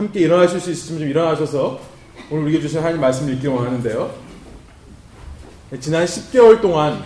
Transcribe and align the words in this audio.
함께 0.00 0.20
일어나실 0.20 0.60
수 0.60 0.70
있으시면 0.70 1.00
좀 1.00 1.10
일어나셔서 1.10 1.78
오늘 2.30 2.44
우리에게 2.44 2.62
주신 2.62 2.78
하나님 2.78 3.02
말씀을 3.02 3.34
읽기 3.34 3.46
원하는데요. 3.48 4.10
지난 5.78 6.06
10개월 6.06 6.62
동안 6.62 7.02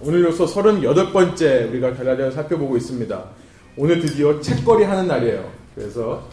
오늘로서 0.00 0.46
38번째 0.46 1.68
우리가 1.68 1.92
갈라디아를 1.92 2.32
살펴보고 2.32 2.78
있습니다. 2.78 3.24
오늘 3.76 4.00
드디어 4.00 4.40
책거리 4.40 4.84
하는 4.84 5.06
날이에요. 5.06 5.46
그래서 5.74 6.26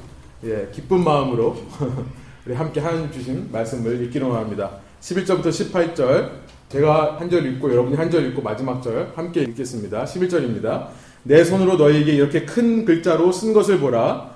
예, 0.45 0.69
기쁜 0.71 1.03
마음으로 1.03 1.57
우리 2.47 2.55
함께 2.55 2.79
하나님 2.79 3.11
주신 3.11 3.49
말씀을 3.51 4.01
읽기로 4.05 4.33
합니다. 4.33 4.71
11절부터 5.01 5.47
18절 5.49 6.29
제가 6.69 7.17
한 7.19 7.29
절 7.29 7.45
읽고 7.45 7.69
여러분이 7.69 7.97
한 7.97 8.09
절 8.09 8.25
읽고 8.27 8.41
마지막 8.41 8.81
절 8.81 9.11
함께 9.17 9.41
읽겠습니다. 9.41 10.05
11절입니다. 10.05 10.87
내 11.23 11.43
손으로 11.43 11.75
너희에게 11.75 12.13
이렇게 12.13 12.45
큰 12.45 12.85
글자로 12.85 13.33
쓴 13.33 13.51
것을 13.51 13.79
보라. 13.79 14.33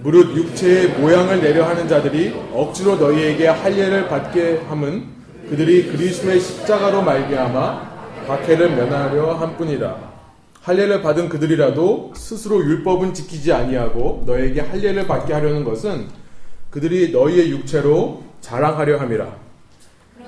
무릇 0.00 0.36
육체의 0.36 0.90
모양을 0.90 1.40
내려 1.40 1.66
하는 1.66 1.88
자들이 1.88 2.32
억지로 2.52 2.96
너희에게 2.96 3.48
할례를 3.48 4.08
받게 4.08 4.62
함은 4.68 5.06
그들이 5.50 5.88
그리스도의 5.88 6.38
십자가로 6.38 7.02
말미암아 7.02 8.24
박해를 8.28 8.76
면하려 8.76 9.34
함뿐이다. 9.34 9.96
할례를 10.62 11.02
받은 11.02 11.28
그들이라도 11.28 12.12
스스로 12.14 12.60
율법은 12.62 13.12
지키지 13.12 13.52
아니하고 13.52 14.22
너에게 14.24 14.60
할례를 14.60 15.08
받게 15.08 15.32
하려는 15.32 15.64
것은 15.64 16.06
그들이 16.70 17.10
너희의 17.10 17.50
육체로 17.50 18.22
자랑하려 18.40 19.00
함이라. 19.00 19.34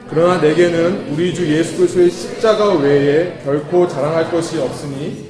그러나 0.09 0.41
내게는 0.41 1.13
우리 1.13 1.33
주 1.33 1.47
예수 1.47 1.77
그리스도의 1.77 2.11
십자가 2.11 2.75
외에 2.75 3.39
결코 3.45 3.87
자랑할 3.87 4.33
것이 4.33 4.59
없으니 4.59 5.30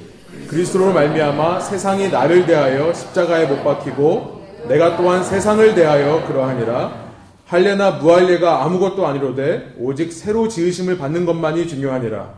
그리스도로 0.50 0.92
말미암아 0.92 1.60
세상이 1.60 2.08
나를 2.08 2.44
대하여 2.44 2.92
십자가에 2.92 3.46
못 3.46 3.62
박히고 3.62 4.40
내가 4.68 4.96
또한 4.96 5.22
세상을 5.22 5.76
대하여 5.76 6.26
그러하니라. 6.26 7.10
할례나 7.46 7.92
무할례가 7.92 8.64
아무것도 8.64 9.06
아니로되 9.06 9.74
오직 9.78 10.12
새로 10.12 10.48
지으심을 10.48 10.98
받는 10.98 11.24
것만이 11.24 11.68
중요하니라. 11.68 12.30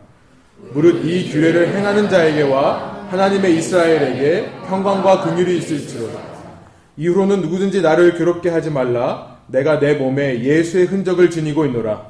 무릇 0.74 1.06
이 1.06 1.30
규례를 1.30 1.74
행하는 1.74 2.10
자에게와 2.10 3.06
하나님의 3.10 3.56
이스라엘에게 3.56 4.50
평강과 4.68 5.22
긍휼이 5.22 5.56
있을지로다. 5.56 6.18
이후로는 6.98 7.40
누구든지 7.40 7.80
나를 7.80 8.18
괴롭게 8.18 8.50
하지 8.50 8.68
말라. 8.68 9.38
내가 9.46 9.80
내 9.80 9.94
몸에 9.94 10.42
예수의 10.42 10.84
흔적을 10.84 11.30
지니고 11.30 11.64
있노라. 11.64 12.08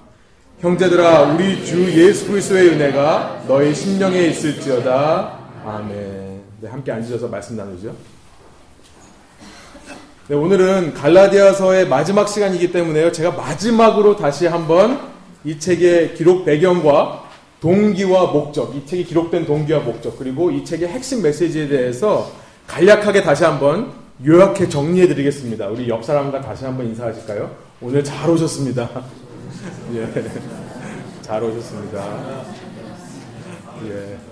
형제들아 0.59 1.35
우리 1.35 1.65
주 1.65 1.93
예수 1.93 2.27
그리스도의 2.27 2.71
은혜가 2.71 3.45
너희 3.47 3.73
심령에 3.73 4.19
있을지어다 4.27 5.42
아멘. 5.65 6.43
네, 6.61 6.69
함께 6.69 6.93
앉으셔서 6.93 7.29
말씀 7.29 7.57
나누죠. 7.57 7.95
네, 10.29 10.35
오늘은 10.35 10.95
갈라디아서의 10.95 11.89
마지막 11.89 12.29
시간이기 12.29 12.73
때문에요. 12.73 13.13
제가 13.13 13.33
마지막으로 13.33 14.17
다시 14.17 14.47
한번 14.47 15.01
이 15.45 15.59
책의 15.59 16.15
기록 16.15 16.45
배경과 16.45 17.25
동기와 17.61 18.33
목적, 18.33 18.75
이 18.75 18.85
책이 18.87 19.05
기록된 19.05 19.47
동기와 19.47 19.81
목적, 19.81 20.19
그리고 20.19 20.51
이 20.51 20.65
책의 20.65 20.89
핵심 20.89 21.23
메시지에 21.23 21.69
대해서 21.69 22.31
간략하게 22.67 23.23
다시 23.23 23.45
한번 23.45 23.93
요약해 24.25 24.69
정리해 24.69 25.07
드리겠습니다. 25.09 25.69
우리 25.69 25.89
옆 25.89 26.05
사람과 26.05 26.41
다시 26.41 26.65
한번 26.65 26.87
인사하실까요? 26.87 27.51
오늘 27.81 28.03
잘 28.03 28.31
오셨습니다. 28.31 28.89
예. 29.95 30.09
잘 31.23 31.43
오셨습니다. 31.43 32.45
예. 33.87 34.32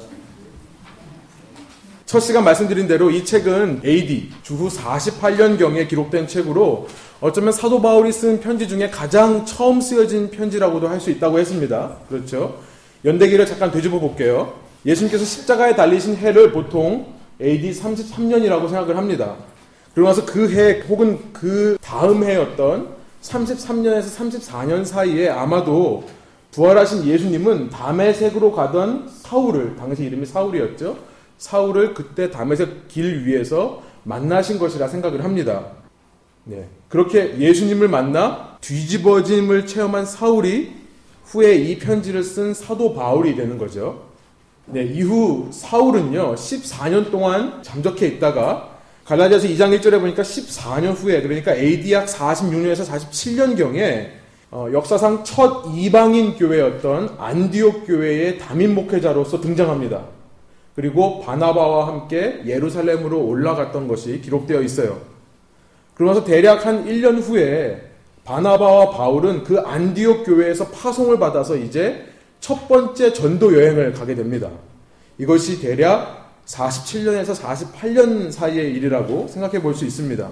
첫 2.10 2.18
시간 2.18 2.42
말씀드린 2.42 2.88
대로 2.88 3.08
이 3.08 3.24
책은 3.24 3.82
AD 3.84 4.32
주후 4.42 4.66
48년경에 4.68 5.86
기록된 5.86 6.26
책으로 6.26 6.88
어쩌면 7.20 7.52
사도 7.52 7.80
바울이 7.80 8.10
쓴 8.10 8.40
편지 8.40 8.66
중에 8.66 8.90
가장 8.90 9.46
처음 9.46 9.80
쓰여진 9.80 10.28
편지라고도 10.32 10.88
할 10.88 10.98
수 10.98 11.12
있다고 11.12 11.38
했습니다. 11.38 11.98
그렇죠? 12.08 12.58
연대기를 13.04 13.46
잠깐 13.46 13.70
되짚어 13.70 14.00
볼게요. 14.00 14.54
예수님께서 14.84 15.24
십자가에 15.24 15.76
달리신 15.76 16.16
해를 16.16 16.50
보통 16.50 17.06
AD 17.40 17.70
33년이라고 17.70 18.68
생각을 18.68 18.96
합니다. 18.96 19.36
그러고 19.94 20.10
나서 20.10 20.26
그 20.26 20.52
해 20.52 20.80
혹은 20.88 21.16
그 21.32 21.78
다음 21.80 22.24
해였던 22.24 22.88
33년에서 23.22 24.16
34년 24.18 24.84
사이에 24.84 25.28
아마도 25.28 26.02
부활하신 26.50 27.04
예수님은 27.06 27.70
담에색으로 27.70 28.50
가던 28.50 29.08
사울을 29.22 29.76
당시 29.76 30.02
이름이 30.02 30.26
사울이었죠. 30.26 31.09
사울을 31.40 31.94
그때 31.94 32.30
담에색 32.30 32.86
길 32.88 33.26
위에서 33.26 33.82
만나신 34.04 34.58
것이라 34.58 34.88
생각을 34.88 35.24
합니다. 35.24 35.64
네. 36.44 36.68
그렇게 36.88 37.38
예수님을 37.38 37.88
만나 37.88 38.58
뒤집어짐을 38.60 39.66
체험한 39.66 40.04
사울이 40.04 40.72
후에 41.24 41.54
이 41.54 41.78
편지를 41.78 42.22
쓴 42.22 42.52
사도 42.52 42.94
바울이 42.94 43.36
되는 43.36 43.56
거죠. 43.56 44.02
네, 44.66 44.84
이후 44.84 45.48
사울은요, 45.50 46.34
14년 46.34 47.10
동안 47.10 47.62
잠적해 47.62 48.06
있다가 48.06 48.78
갈라디아서 49.04 49.48
2장 49.48 49.76
1절에 49.78 49.98
보니까 49.98 50.22
14년 50.22 50.94
후에, 50.94 51.22
그러니까 51.22 51.54
AD약 51.54 52.06
46년에서 52.06 52.86
47년경에 52.86 54.10
어, 54.50 54.66
역사상 54.72 55.24
첫 55.24 55.64
이방인 55.74 56.36
교회였던 56.36 57.16
안디옥 57.18 57.86
교회의 57.86 58.38
담임 58.38 58.74
목회자로서 58.74 59.40
등장합니다. 59.40 60.19
그리고 60.74 61.20
바나바와 61.20 61.88
함께 61.88 62.42
예루살렘으로 62.46 63.26
올라갔던 63.26 63.88
것이 63.88 64.20
기록되어 64.20 64.62
있어요. 64.62 65.00
그러면서 65.94 66.24
대략 66.24 66.64
한 66.64 66.86
1년 66.86 67.20
후에 67.20 67.90
바나바와 68.24 68.90
바울은 68.90 69.44
그 69.44 69.58
안디옥 69.60 70.24
교회에서 70.24 70.68
파송을 70.68 71.18
받아서 71.18 71.56
이제 71.56 72.06
첫 72.40 72.68
번째 72.68 73.12
전도 73.12 73.54
여행을 73.54 73.92
가게 73.92 74.14
됩니다. 74.14 74.48
이것이 75.18 75.60
대략 75.60 76.20
47년에서 76.46 77.34
48년 77.34 78.30
사이의 78.30 78.72
일이라고 78.72 79.28
생각해 79.28 79.60
볼 79.60 79.74
수 79.74 79.84
있습니다. 79.84 80.30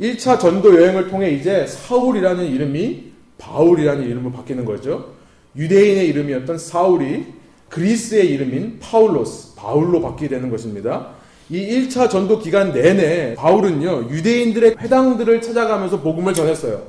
1차 0.00 0.38
전도 0.38 0.74
여행을 0.80 1.08
통해 1.08 1.30
이제 1.30 1.66
사울이라는 1.66 2.44
이름이 2.44 3.12
바울이라는 3.38 4.04
이름으로 4.04 4.32
바뀌는 4.32 4.64
거죠. 4.64 5.14
유대인의 5.56 6.08
이름이었던 6.08 6.58
사울이 6.58 7.26
그리스의 7.72 8.28
이름인 8.28 8.80
파울로스, 8.80 9.54
바울로 9.54 10.02
바뀌게 10.02 10.28
되는 10.28 10.50
것입니다. 10.50 11.08
이 11.48 11.88
1차 11.88 12.10
전도 12.10 12.38
기간 12.38 12.70
내내 12.72 13.34
바울은요, 13.34 14.10
유대인들의 14.10 14.76
회당들을 14.78 15.40
찾아가면서 15.40 16.00
복음을 16.00 16.34
전했어요. 16.34 16.82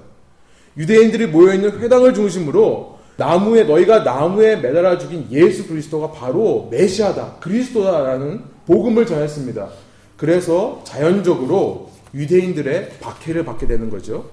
유대인들이 0.76 1.28
모여있는 1.28 1.80
회당을 1.80 2.14
중심으로 2.14 2.98
나무에, 3.16 3.64
너희가 3.64 4.00
나무에 4.00 4.58
매달아 4.58 4.98
죽인 4.98 5.28
예수 5.32 5.68
그리스도가 5.68 6.12
바로 6.12 6.68
메시아다, 6.70 7.38
그리스도다라는 7.40 8.42
복음을 8.66 9.06
전했습니다. 9.06 9.70
그래서 10.18 10.82
자연적으로 10.84 11.92
유대인들의 12.14 13.00
박해를 13.00 13.46
받게 13.46 13.68
되는 13.68 13.90
거죠. 13.90 14.26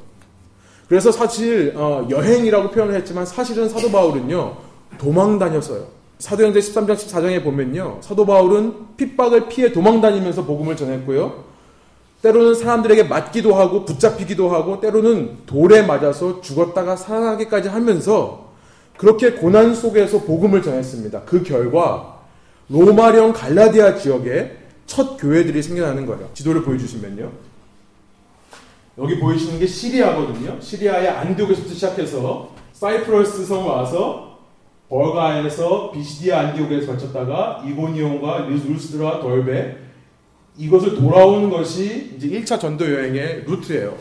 그래서 0.89 1.13
사실, 1.13 1.75
어, 1.77 2.09
여행이라고 2.11 2.71
표현을 2.71 2.97
했지만 2.97 3.25
사실은 3.25 3.69
사도 3.69 3.93
바울은요, 3.93 4.57
도망 4.99 5.39
다녔어요. 5.39 6.00
사도행전 6.21 6.63
13장 6.63 6.95
14장에 6.97 7.43
보면요. 7.43 7.99
사도 8.03 8.27
바울은 8.27 8.97
핍박을 8.97 9.49
피해 9.49 9.73
도망다니면서 9.73 10.45
복음을 10.45 10.77
전했고요. 10.77 11.45
때로는 12.23 12.55
사람들에게 12.55 13.05
맞기도 13.05 13.55
하고 13.55 13.87
붙잡히기도 13.87 14.51
하고 14.51 14.81
때로는 14.81 15.39
돌에 15.47 15.83
맞아서 15.83 16.43
죽었다가 16.43 16.95
살아나기까지 16.97 17.71
하면서 17.71 18.51
그렇게 18.99 19.33
고난 19.33 19.75
속에서 19.75 20.21
복음을 20.21 20.63
전했습니다. 20.63 21.23
그 21.23 21.43
결과 21.43 22.19
로마령 22.69 23.33
갈라디아 23.33 23.97
지역에 23.97 24.59
첫 24.87 25.17
교회들이 25.17 25.63
생겨나는 25.63 26.05
거예요. 26.05 26.29
지도를 26.35 26.63
보여주시면요. 26.63 27.33
여기 28.99 29.19
보이시는 29.19 29.59
게 29.59 29.67
시리아거든요. 29.67 30.61
시리아의 30.61 31.09
안디옥에서부터 31.09 31.73
시작해서 31.73 32.51
사이프러스 32.75 33.47
성 33.47 33.67
와서 33.67 34.30
벌가에서 34.91 35.93
비시디아 35.93 36.41
안디옥에서 36.41 36.93
거쳤다가 36.93 37.65
이고니온과 37.67 38.49
루스드라 38.49 39.21
돌베 39.21 39.77
이것을 40.59 40.97
돌아오는 40.97 41.49
것이 41.49 42.13
이제 42.17 42.29
1차 42.29 42.61
전도 42.61 42.93
여행의 42.93 43.45
루트예요. 43.47 43.97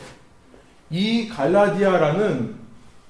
이 0.89 1.30
갈라디아라는 1.30 2.56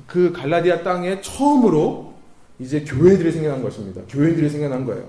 그 0.06 0.34
갈라디아 0.34 0.84
땅에 0.84 1.22
처음으로 1.22 2.14
이제 2.60 2.84
교회들이 2.84 3.32
생겨난 3.32 3.64
것입니다. 3.64 4.02
교회들이 4.10 4.50
생겨난 4.50 4.86
거예요. 4.86 5.06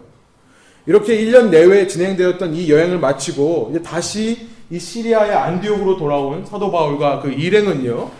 이렇게 0.86 1.18
1년 1.18 1.50
내외에 1.50 1.88
진행되었던 1.88 2.54
이 2.54 2.70
여행을 2.70 3.00
마치고 3.00 3.68
이제 3.70 3.82
다시 3.82 4.48
이 4.70 4.78
시리아의 4.78 5.32
안디옥으로 5.32 5.96
돌아온 5.96 6.46
사도 6.46 6.70
바울과 6.70 7.20
그 7.20 7.30
일행은요. 7.30 8.10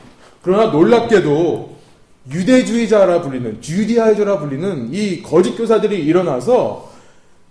그러나 0.43 0.73
놀랍게도 0.73 1.80
유대주의자라 2.29 3.23
불리는 3.23 3.61
주디아이저라 3.63 4.39
불리는 4.41 4.89
이 4.93 5.23
거짓 5.23 5.57
교사들이 5.57 6.05
일어나서 6.05 6.91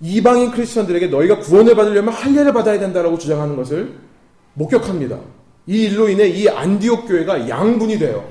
이방인 0.01 0.51
크리스천들에게 0.51 1.07
너희가 1.07 1.39
구원을 1.39 1.75
받으려면 1.75 2.13
할례를 2.13 2.53
받아야 2.53 2.79
된다라고 2.79 3.17
주장하는 3.17 3.55
것을 3.55 3.93
목격합니다. 4.53 5.19
이 5.67 5.83
일로 5.83 6.07
인해 6.09 6.27
이 6.27 6.47
안디옥 6.47 7.07
교회가 7.07 7.49
양분이 7.49 7.99
돼요. 7.99 8.27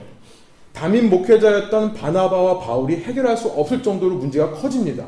담임 0.73 1.11
목회자였던 1.11 1.95
바나바와 1.95 2.61
바울이 2.61 2.97
해결할 2.97 3.37
수 3.37 3.49
없을 3.49 3.83
정도로 3.83 4.15
문제가 4.17 4.53
커집니다. 4.53 5.07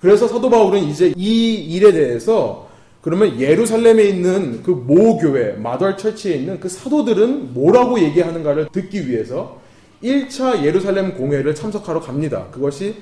그래서 0.00 0.28
사도 0.28 0.50
바울은 0.50 0.80
이제 0.84 1.14
이 1.16 1.54
일에 1.54 1.90
대해서 1.92 2.68
그러면 3.00 3.40
예루살렘에 3.40 4.04
있는 4.04 4.62
그 4.62 4.70
모 4.70 5.16
교회, 5.18 5.52
마덜 5.52 5.96
처치에 5.96 6.36
있는 6.36 6.60
그 6.60 6.68
사도들은 6.68 7.54
뭐라고 7.54 7.98
얘기하는가를 8.00 8.68
듣기 8.70 9.08
위해서 9.08 9.58
1차 10.04 10.62
예루살렘 10.62 11.14
공회를 11.14 11.54
참석하러 11.54 12.00
갑니다. 12.00 12.46
그것이 12.50 12.96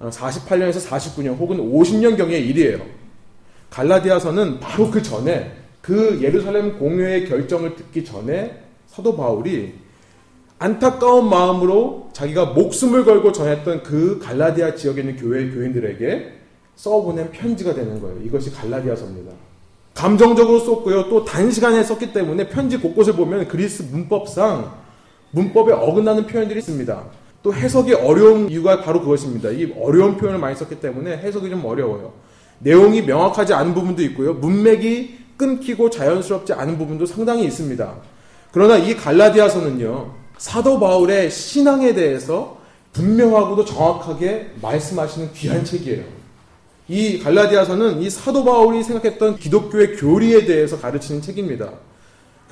48년에서 0.00 0.88
49년 0.88 1.38
혹은 1.38 1.58
50년경의 1.58 2.32
일이에요. 2.48 2.80
갈라디아서는 3.70 4.60
바로 4.60 4.90
그 4.90 5.00
전에 5.00 5.52
그 5.80 6.18
예루살렘 6.20 6.78
공회의 6.78 7.28
결정을 7.28 7.76
듣기 7.76 8.04
전에 8.04 8.62
사도 8.88 9.16
바울이 9.16 9.74
안타까운 10.58 11.28
마음으로 11.28 12.10
자기가 12.12 12.46
목숨을 12.46 13.04
걸고 13.04 13.32
전했던 13.32 13.82
그 13.82 14.18
갈라디아 14.20 14.74
지역에 14.74 15.00
있는 15.00 15.16
교회 15.16 15.50
교인들에게 15.50 16.32
써보낸 16.76 17.30
편지가 17.30 17.74
되는 17.74 18.00
거예요. 18.00 18.20
이것이 18.22 18.52
갈라디아서입니다. 18.52 19.32
감정적으로 19.94 20.58
썼고요. 20.60 21.08
또 21.08 21.24
단시간에 21.24 21.82
썼기 21.82 22.12
때문에 22.12 22.48
편지 22.48 22.78
곳곳을 22.78 23.14
보면 23.14 23.48
그리스 23.48 23.82
문법상 23.82 24.81
문법에 25.32 25.72
어긋나는 25.72 26.26
표현들이 26.26 26.60
있습니다. 26.60 27.04
또 27.42 27.52
해석이 27.52 27.94
어려운 27.94 28.48
이유가 28.48 28.82
바로 28.82 29.00
그것입니다. 29.00 29.50
이 29.50 29.72
어려운 29.80 30.16
표현을 30.16 30.38
많이 30.38 30.54
썼기 30.54 30.76
때문에 30.76 31.18
해석이 31.18 31.50
좀 31.50 31.64
어려워요. 31.64 32.12
내용이 32.60 33.02
명확하지 33.02 33.52
않은 33.52 33.74
부분도 33.74 34.02
있고요. 34.04 34.34
문맥이 34.34 35.18
끊기고 35.36 35.90
자연스럽지 35.90 36.52
않은 36.52 36.78
부분도 36.78 37.06
상당히 37.06 37.44
있습니다. 37.44 37.94
그러나 38.52 38.76
이 38.76 38.94
갈라디아서는요. 38.94 40.12
사도 40.38 40.78
바울의 40.78 41.30
신앙에 41.30 41.94
대해서 41.94 42.58
분명하고도 42.92 43.64
정확하게 43.64 44.52
말씀하시는 44.60 45.32
귀한 45.32 45.64
책이에요. 45.64 46.04
이 46.88 47.18
갈라디아서는 47.18 48.02
이 48.02 48.10
사도 48.10 48.44
바울이 48.44 48.82
생각했던 48.84 49.36
기독교의 49.36 49.96
교리에 49.96 50.44
대해서 50.44 50.78
가르치는 50.78 51.22
책입니다. 51.22 51.70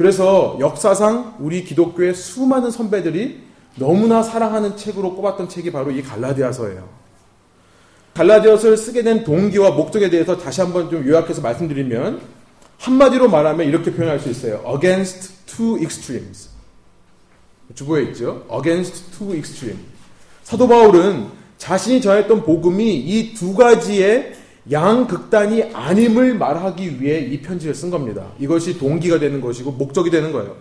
그래서 0.00 0.56
역사상 0.58 1.34
우리 1.40 1.62
기독교의 1.62 2.14
수많은 2.14 2.70
선배들이 2.70 3.42
너무나 3.74 4.22
사랑하는 4.22 4.74
책으로 4.78 5.14
꼽았던 5.14 5.50
책이 5.50 5.72
바로 5.72 5.90
이 5.90 6.00
갈라디아서예요. 6.00 6.88
갈라디아서를 8.14 8.78
쓰게 8.78 9.02
된 9.02 9.24
동기와 9.24 9.72
목적에 9.72 10.08
대해서 10.08 10.38
다시 10.38 10.62
한번 10.62 10.88
좀 10.88 11.06
요약해서 11.06 11.42
말씀드리면 11.42 12.18
한마디로 12.78 13.28
말하면 13.28 13.66
이렇게 13.66 13.92
표현할 13.92 14.18
수 14.20 14.30
있어요. 14.30 14.64
against 14.74 15.34
two 15.44 15.76
extremes. 15.82 16.48
주보에 17.74 18.04
있죠. 18.04 18.46
against 18.50 19.18
two 19.18 19.34
extremes. 19.34 19.84
사도 20.44 20.66
바울은 20.66 21.26
자신이 21.58 22.00
전했던 22.00 22.44
복음이 22.44 22.96
이 23.00 23.34
두 23.34 23.54
가지의 23.54 24.32
양극단이 24.70 25.70
아님을 25.72 26.34
말하기 26.34 27.00
위해 27.02 27.20
이 27.20 27.40
편지를 27.40 27.74
쓴 27.74 27.90
겁니다. 27.90 28.26
이것이 28.38 28.78
동기가 28.78 29.18
되는 29.18 29.40
것이고 29.40 29.72
목적이 29.72 30.10
되는 30.10 30.32
거예요. 30.32 30.56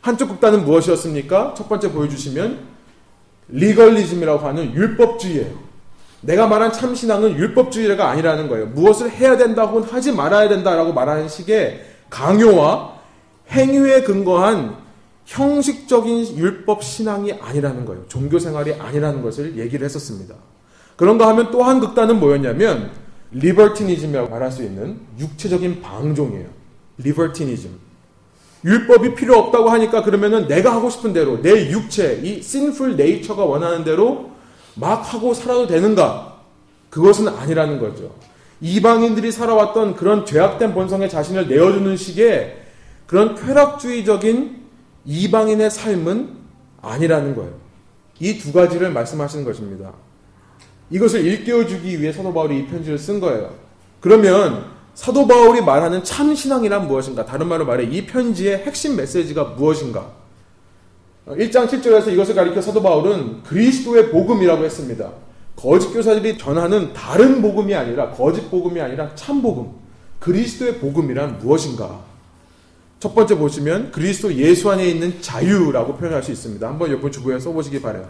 한쪽 0.00 0.28
극단은 0.28 0.64
무엇이었습니까? 0.64 1.54
첫 1.56 1.68
번째 1.68 1.92
보여주시면 1.92 2.58
리걸리즘이라고 3.48 4.46
하는 4.46 4.74
율법주의예요. 4.74 5.64
내가 6.22 6.46
말한 6.46 6.72
참신앙은 6.72 7.36
율법주의가 7.36 8.08
아니라는 8.08 8.48
거예요. 8.48 8.66
무엇을 8.66 9.10
해야 9.10 9.36
된다 9.36 9.64
혹은 9.66 9.82
하지 9.82 10.12
말아야 10.12 10.48
된다라고 10.48 10.92
말하는 10.94 11.28
식의 11.28 11.84
강요와 12.08 12.94
행위에 13.50 14.02
근거한 14.02 14.76
형식적인 15.26 16.36
율법 16.38 16.82
신앙이 16.82 17.32
아니라는 17.34 17.84
거예요. 17.84 18.04
종교 18.08 18.38
생활이 18.38 18.74
아니라는 18.74 19.22
것을 19.22 19.58
얘기를 19.58 19.84
했었습니다. 19.84 20.34
그런가 20.96 21.28
하면 21.28 21.50
또 21.50 21.62
한 21.62 21.80
극단은 21.80 22.20
뭐였냐면 22.20 22.90
리버티니즘이라고 23.32 24.28
말할 24.30 24.50
수 24.52 24.62
있는 24.62 25.00
육체적인 25.18 25.82
방종이에요. 25.82 26.46
리버티니즘. 26.98 27.84
율법이 28.64 29.14
필요 29.14 29.36
없다고 29.38 29.68
하니까 29.68 30.02
그러면은 30.02 30.48
내가 30.48 30.74
하고 30.74 30.88
싶은 30.88 31.12
대로 31.12 31.42
내 31.42 31.70
육체, 31.70 32.20
이 32.22 32.38
sinful 32.38 32.98
nature가 32.98 33.44
원하는 33.44 33.84
대로 33.84 34.30
막 34.74 35.12
하고 35.12 35.34
살아도 35.34 35.66
되는가? 35.66 36.40
그것은 36.90 37.28
아니라는 37.28 37.78
거죠. 37.78 38.14
이방인들이 38.60 39.32
살아왔던 39.32 39.96
그런 39.96 40.24
죄악된 40.24 40.72
본성의 40.72 41.10
자신을 41.10 41.48
내어주는 41.48 41.96
식의 41.96 42.62
그런 43.06 43.34
쾌락주의적인 43.34 44.62
이방인의 45.04 45.70
삶은 45.70 46.30
아니라는 46.80 47.34
거예요. 47.34 47.52
이 48.20 48.38
두 48.38 48.52
가지를 48.52 48.90
말씀하시는 48.90 49.44
것입니다. 49.44 49.92
이것을 50.90 51.24
일깨워주기 51.24 52.00
위해 52.00 52.12
사도 52.12 52.32
바울이 52.32 52.60
이 52.60 52.66
편지를 52.66 52.98
쓴 52.98 53.20
거예요. 53.20 53.54
그러면 54.00 54.64
사도 54.94 55.26
바울이 55.26 55.60
말하는 55.60 56.04
참 56.04 56.34
신앙이란 56.34 56.86
무엇인가? 56.86 57.24
다른 57.24 57.48
말로 57.48 57.64
말해 57.64 57.84
이 57.84 58.06
편지의 58.06 58.58
핵심 58.58 58.96
메시지가 58.96 59.44
무엇인가? 59.56 60.12
1장 61.26 61.66
7절에서 61.66 62.12
이것을 62.12 62.34
가리켜 62.34 62.60
사도 62.60 62.82
바울은 62.82 63.42
그리스도의 63.44 64.10
복음이라고 64.10 64.64
했습니다. 64.64 65.10
거짓 65.56 65.92
교사들이 65.92 66.36
전하는 66.36 66.92
다른 66.92 67.40
복음이 67.40 67.74
아니라 67.74 68.10
거짓 68.10 68.50
복음이 68.50 68.80
아니라 68.80 69.14
참 69.14 69.40
복음. 69.40 69.72
그리스도의 70.20 70.78
복음이란 70.78 71.38
무엇인가? 71.38 72.00
첫 73.00 73.14
번째 73.14 73.36
보시면 73.36 73.90
그리스도 73.90 74.32
예수 74.34 74.70
안에 74.70 74.86
있는 74.86 75.20
자유라고 75.20 75.96
표현할 75.96 76.22
수 76.22 76.32
있습니다. 76.32 76.66
한번 76.66 76.90
옆번 76.90 77.10
주부에 77.10 77.38
써보시기 77.38 77.80
바래요. 77.82 78.08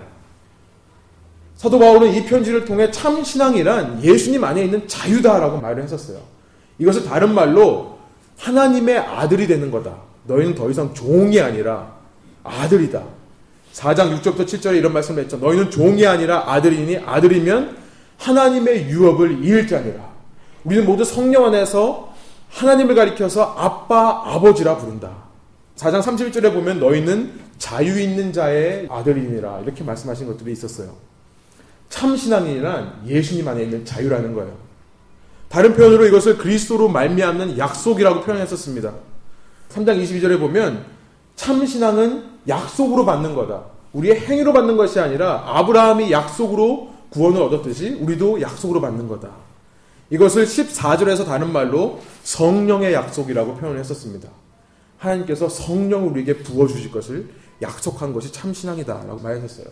사도 1.56 1.78
바울은 1.78 2.12
이 2.14 2.24
편지를 2.24 2.64
통해 2.64 2.90
참 2.90 3.22
신앙이란 3.22 4.02
예수님 4.02 4.42
안에 4.44 4.64
있는 4.64 4.86
자유다라고 4.88 5.60
말을 5.60 5.82
했었어요. 5.84 6.18
이것을 6.78 7.04
다른 7.04 7.32
말로 7.32 7.98
하나님의 8.38 8.98
아들이 8.98 9.46
되는 9.46 9.70
거다. 9.70 9.94
너희는 10.26 10.54
더 10.54 10.68
이상 10.70 10.92
종이 10.92 11.40
아니라 11.40 11.94
아들이다. 12.42 13.02
4장 13.72 14.20
6절부터 14.20 14.44
7절에 14.44 14.76
이런 14.76 14.92
말씀을 14.92 15.22
했죠. 15.22 15.36
너희는 15.36 15.70
종이 15.70 16.06
아니라 16.06 16.44
아들이니 16.52 16.98
아들이면 16.98 17.76
하나님의 18.18 18.88
유업을 18.88 19.44
이을 19.44 19.66
자니라. 19.66 20.12
우리는 20.64 20.84
모두 20.84 21.04
성령 21.04 21.44
안에서 21.46 22.12
하나님을 22.50 22.94
가리켜서 22.94 23.54
아빠, 23.56 24.22
아버지라 24.24 24.76
부른다. 24.76 25.24
4장 25.76 26.00
31절에 26.02 26.52
보면 26.52 26.78
너희는 26.78 27.32
자유 27.58 28.00
있는 28.00 28.32
자의 28.32 28.86
아들이니라. 28.88 29.60
이렇게 29.60 29.82
말씀하신 29.82 30.26
것들이 30.29 30.52
있었어요. 30.52 30.94
참 31.94 32.17
신앙이란 32.17 33.03
예수님 33.06 33.46
안에 33.46 33.63
있는 33.63 33.84
자유라는 33.84 34.34
거예요. 34.34 34.53
다른 35.48 35.77
표현으로 35.77 36.06
이것을 36.06 36.39
그리스도로 36.39 36.89
말미암는 36.89 37.56
약속이라고 37.56 38.22
표현했었습니다. 38.22 38.93
3장 39.70 40.03
22절에 40.03 40.41
보면 40.41 40.84
참 41.36 41.65
신앙은 41.65 42.24
약속으로 42.48 43.05
받는 43.05 43.36
거다. 43.36 43.67
우리의 43.93 44.19
행위로 44.19 44.53
받는 44.53 44.77
것이 44.77 44.98
아니라 44.98 45.44
아브라함이 45.46 46.10
약속으로 46.10 46.93
구원을 47.10 47.41
얻었듯이 47.43 47.91
우리도 47.91 48.41
약속으로 48.41 48.81
받는 48.81 49.06
거다. 49.06 49.31
이것을 50.10 50.46
14절에서 50.46 51.24
다른 51.24 51.53
말로 51.53 52.01
성령의 52.24 52.93
약속이라고 52.93 53.55
표현을 53.55 53.79
했었습니다. 53.79 54.29
하나님께서 54.98 55.48
성령을 55.48 56.08
우리에게 56.08 56.39
부어주실 56.39 56.91
것을 56.91 57.29
약속한 57.63 58.13
것이 58.13 58.32
참신앙이다. 58.32 59.05
라고 59.06 59.20
말했었어요. 59.20 59.69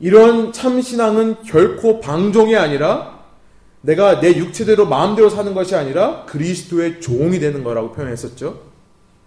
이런 0.00 0.52
참신앙은 0.52 1.42
결코 1.44 2.00
방종이 2.00 2.56
아니라 2.56 3.18
내가 3.80 4.20
내 4.20 4.36
육체대로 4.36 4.86
마음대로 4.86 5.28
사는 5.28 5.54
것이 5.54 5.74
아니라 5.74 6.24
그리스도의 6.26 7.00
종이 7.00 7.38
되는 7.38 7.64
거라고 7.64 7.92
표현했었죠. 7.92 8.60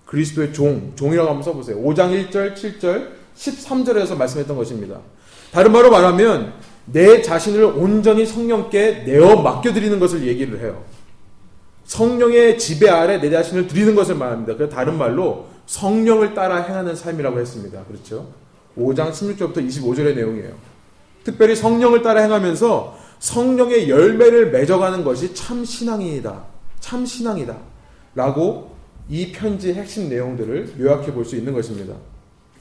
그리스도의 0.06 0.54
종, 0.54 0.94
종이라고 0.96 1.30
한번 1.30 1.44
써보세요. 1.44 1.78
5장 1.78 2.30
1절, 2.30 2.54
7절, 2.54 3.10
13절에서 3.36 4.18
말씀했던 4.18 4.58
것입니다. 4.58 5.00
다른 5.51 5.72
말로 5.72 5.90
말하면 5.90 6.54
내 6.86 7.22
자신을 7.22 7.63
온전히 7.63 8.25
성령께 8.25 9.04
내어 9.06 9.38
맡겨드리는 9.38 10.00
것을 10.00 10.28
얘기를 10.28 10.60
해요. 10.60 10.84
성령의 11.86 12.58
지배 12.58 12.90
아래 12.90 13.20
내 13.20 13.30
자신을 13.30 13.68
드리는 13.68 13.96
것을 13.96 14.16
말합니다. 14.16 14.56
그 14.56 14.70
다른 14.70 14.98
말로 14.98 15.48
성령을 15.66 16.34
따라 16.34 16.62
행하는 16.62 16.96
삶이라고 16.96 17.40
했습니다. 17.40 17.84
그렇죠? 17.86 18.28
5장 18.78 19.12
16절부터 19.12 19.68
25절의 19.68 20.16
내용이에요. 20.16 20.54
특별히 21.24 21.56
성령을 21.56 22.01
따라 22.01 22.22
행하면서 22.22 22.98
성령의 23.20 23.90
열매를 23.90 24.51
맺어가는 24.51 25.04
것이 25.04 25.34
참 25.36 25.63
신앙이다. 25.63 26.44
참 26.80 27.06
신앙이다. 27.06 27.56
라고 28.16 28.72
이 29.10 29.32
편지의 29.32 29.75
핵심 29.75 30.10
내용들을 30.10 30.75
요약해 30.80 31.13
볼 31.13 31.25
수 31.25 31.36
있는 31.36 31.54
것입니다. 31.54 31.94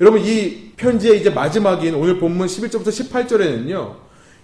여러분, 0.01 0.21
이 0.21 0.73
편지의 0.77 1.21
이제 1.21 1.31
마지막인 1.31 1.95
오늘 1.95 2.19
본문 2.19 2.47
11절부터 2.47 2.89
18절에는요, 2.89 3.95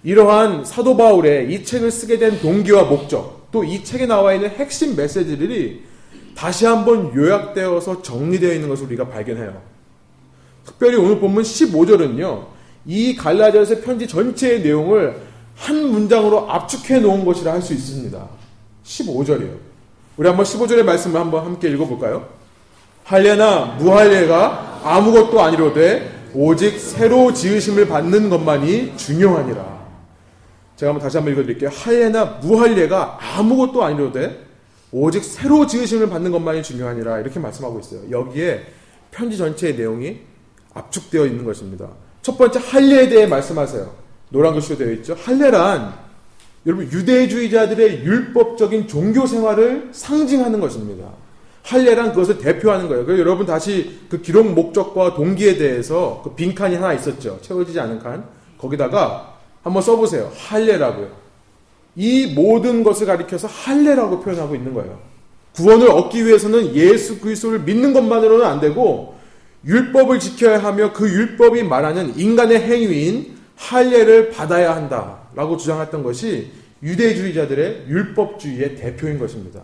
이러한 0.03 0.65
사도 0.65 0.95
바울의 0.95 1.51
이 1.51 1.63
책을 1.63 1.91
쓰게 1.91 2.17
된 2.19 2.39
동기와 2.39 2.83
목적, 2.83 3.47
또 3.51 3.63
이 3.63 3.83
책에 3.83 4.05
나와 4.05 4.33
있는 4.33 4.49
핵심 4.49 4.95
메시지들이 4.95 5.83
다시 6.35 6.65
한번 6.65 7.15
요약되어서 7.15 8.01
정리되어 8.01 8.53
있는 8.53 8.69
것을 8.69 8.85
우리가 8.85 9.09
발견해요. 9.09 9.61
특별히 10.67 10.97
오늘 10.97 11.19
본문 11.19 11.43
15절은요. 11.43 12.45
이 12.85 13.15
갈라디아서 13.15 13.79
편지 13.81 14.05
전체의 14.05 14.61
내용을 14.61 15.15
한 15.55 15.89
문장으로 15.89 16.51
압축해 16.51 16.99
놓은 16.99 17.25
것이라 17.25 17.53
할 17.53 17.61
수 17.61 17.73
있습니다. 17.73 18.27
15절이에요. 18.83 19.55
우리 20.17 20.27
한번 20.27 20.45
15절의 20.45 20.83
말씀을 20.83 21.19
한번 21.19 21.45
함께 21.45 21.69
읽어볼까요? 21.69 22.27
할례나 23.05 23.77
무할례가 23.79 24.81
아무것도 24.83 25.41
아니로되 25.41 26.29
오직 26.33 26.79
새로 26.79 27.33
지으심을 27.33 27.87
받는 27.87 28.29
것만이 28.29 28.97
중요하니라. 28.97 29.77
제가 30.75 30.91
한번 30.91 31.03
다시 31.03 31.17
한번 31.17 31.33
읽어드릴게요. 31.33 31.69
할례나 31.69 32.25
무할례가 32.41 33.17
아무것도 33.37 33.83
아니로되 33.83 34.45
오직 34.91 35.23
새로 35.23 35.65
지으심을 35.65 36.09
받는 36.09 36.31
것만이 36.31 36.61
중요하니라 36.61 37.19
이렇게 37.19 37.39
말씀하고 37.39 37.79
있어요. 37.79 38.01
여기에 38.11 38.65
편지 39.11 39.37
전체의 39.37 39.75
내용이 39.75 40.19
압축되어 40.77 41.25
있는 41.25 41.43
것입니다. 41.43 41.87
첫 42.21 42.37
번째 42.37 42.59
할례에 42.59 43.09
대해 43.09 43.25
말씀하세요. 43.25 43.89
노란 44.29 44.53
글씨로 44.53 44.77
되어 44.77 44.91
있죠. 44.93 45.15
할례란 45.15 45.93
여러분 46.65 46.85
유대주의자들의 46.91 48.03
율법적인 48.03 48.87
종교 48.87 49.25
생활을 49.25 49.89
상징하는 49.91 50.59
것입니다. 50.59 51.05
할례란 51.63 52.11
그것을 52.11 52.37
대표하는 52.37 52.87
거예요. 52.87 53.05
그래서 53.05 53.21
여러분 53.21 53.45
다시 53.45 53.99
그 54.09 54.21
기록 54.21 54.47
목적과 54.53 55.15
동기에 55.15 55.57
대해서 55.57 56.21
그 56.23 56.33
빈칸이 56.33 56.75
하나 56.75 56.93
있었죠. 56.93 57.39
채워지지 57.41 57.79
않은 57.79 57.99
칸. 57.99 58.25
거기다가 58.57 59.35
한번 59.63 59.81
써보세요. 59.81 60.31
할례라고요. 60.35 61.09
이 61.95 62.33
모든 62.33 62.83
것을 62.83 63.07
가리켜서 63.07 63.47
할례라고 63.47 64.21
표현하고 64.21 64.55
있는 64.55 64.73
거예요. 64.73 64.99
구원을 65.55 65.89
얻기 65.89 66.25
위해서는 66.25 66.75
예수 66.75 67.19
그리스도를 67.19 67.61
믿는 67.61 67.91
것만으로는 67.93 68.45
안 68.45 68.59
되고 68.59 69.16
율법을 69.67 70.19
지켜야 70.19 70.63
하며 70.63 70.93
그 70.93 71.09
율법이 71.09 71.63
말하는 71.63 72.17
인간의 72.17 72.61
행위인 72.61 73.37
할례를 73.57 74.31
받아야 74.31 74.75
한다라고 74.75 75.57
주장했던 75.57 76.03
것이 76.03 76.51
유대주의자들의 76.81 77.85
율법주의의 77.89 78.75
대표인 78.77 79.19
것입니다. 79.19 79.61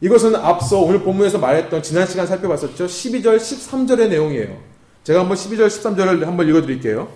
이것은 0.00 0.34
앞서 0.34 0.80
오늘 0.80 1.00
본문에서 1.00 1.38
말했던 1.38 1.82
지난 1.82 2.06
시간 2.06 2.26
살펴봤었죠. 2.26 2.86
12절, 2.86 3.36
13절의 3.36 4.08
내용이에요. 4.08 4.58
제가 5.04 5.20
한번 5.20 5.36
12절, 5.36 5.68
13절을 5.68 6.24
한번 6.24 6.48
읽어드릴게요. 6.48 7.08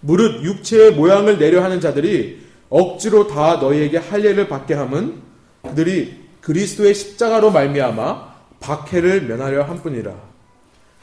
무릇 0.00 0.42
육체의 0.42 0.92
모양을 0.92 1.38
내려 1.38 1.62
하는 1.62 1.80
자들이 1.80 2.42
억지로 2.70 3.26
다 3.26 3.56
너희에게 3.56 3.98
할례를 3.98 4.48
받게 4.48 4.74
함은 4.74 5.20
그들이 5.62 6.24
그리스도의 6.40 6.94
십자가로 6.94 7.50
말미암아 7.52 8.34
박해를 8.60 9.22
면하려 9.22 9.64
함뿐이라. 9.64 10.33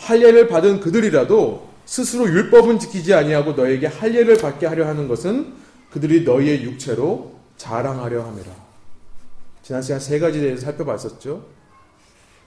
할례를 0.02 0.48
받은 0.48 0.80
그들이라도 0.80 1.70
스스로 1.86 2.28
율법은 2.28 2.80
지키지 2.80 3.14
아니하고 3.14 3.54
너에게 3.54 3.88
할례를 3.88 4.38
받게 4.38 4.66
하려 4.66 4.88
하는 4.88 5.08
것은 5.08 5.54
그들이 5.92 6.24
너희의 6.24 6.64
육체로 6.64 7.36
자랑하려 7.58 8.24
함이라. 8.24 8.50
지난 9.62 9.82
시간 9.82 10.00
세 10.00 10.18
가지 10.18 10.42
대해서 10.42 10.66
살펴봤었죠. 10.66 11.46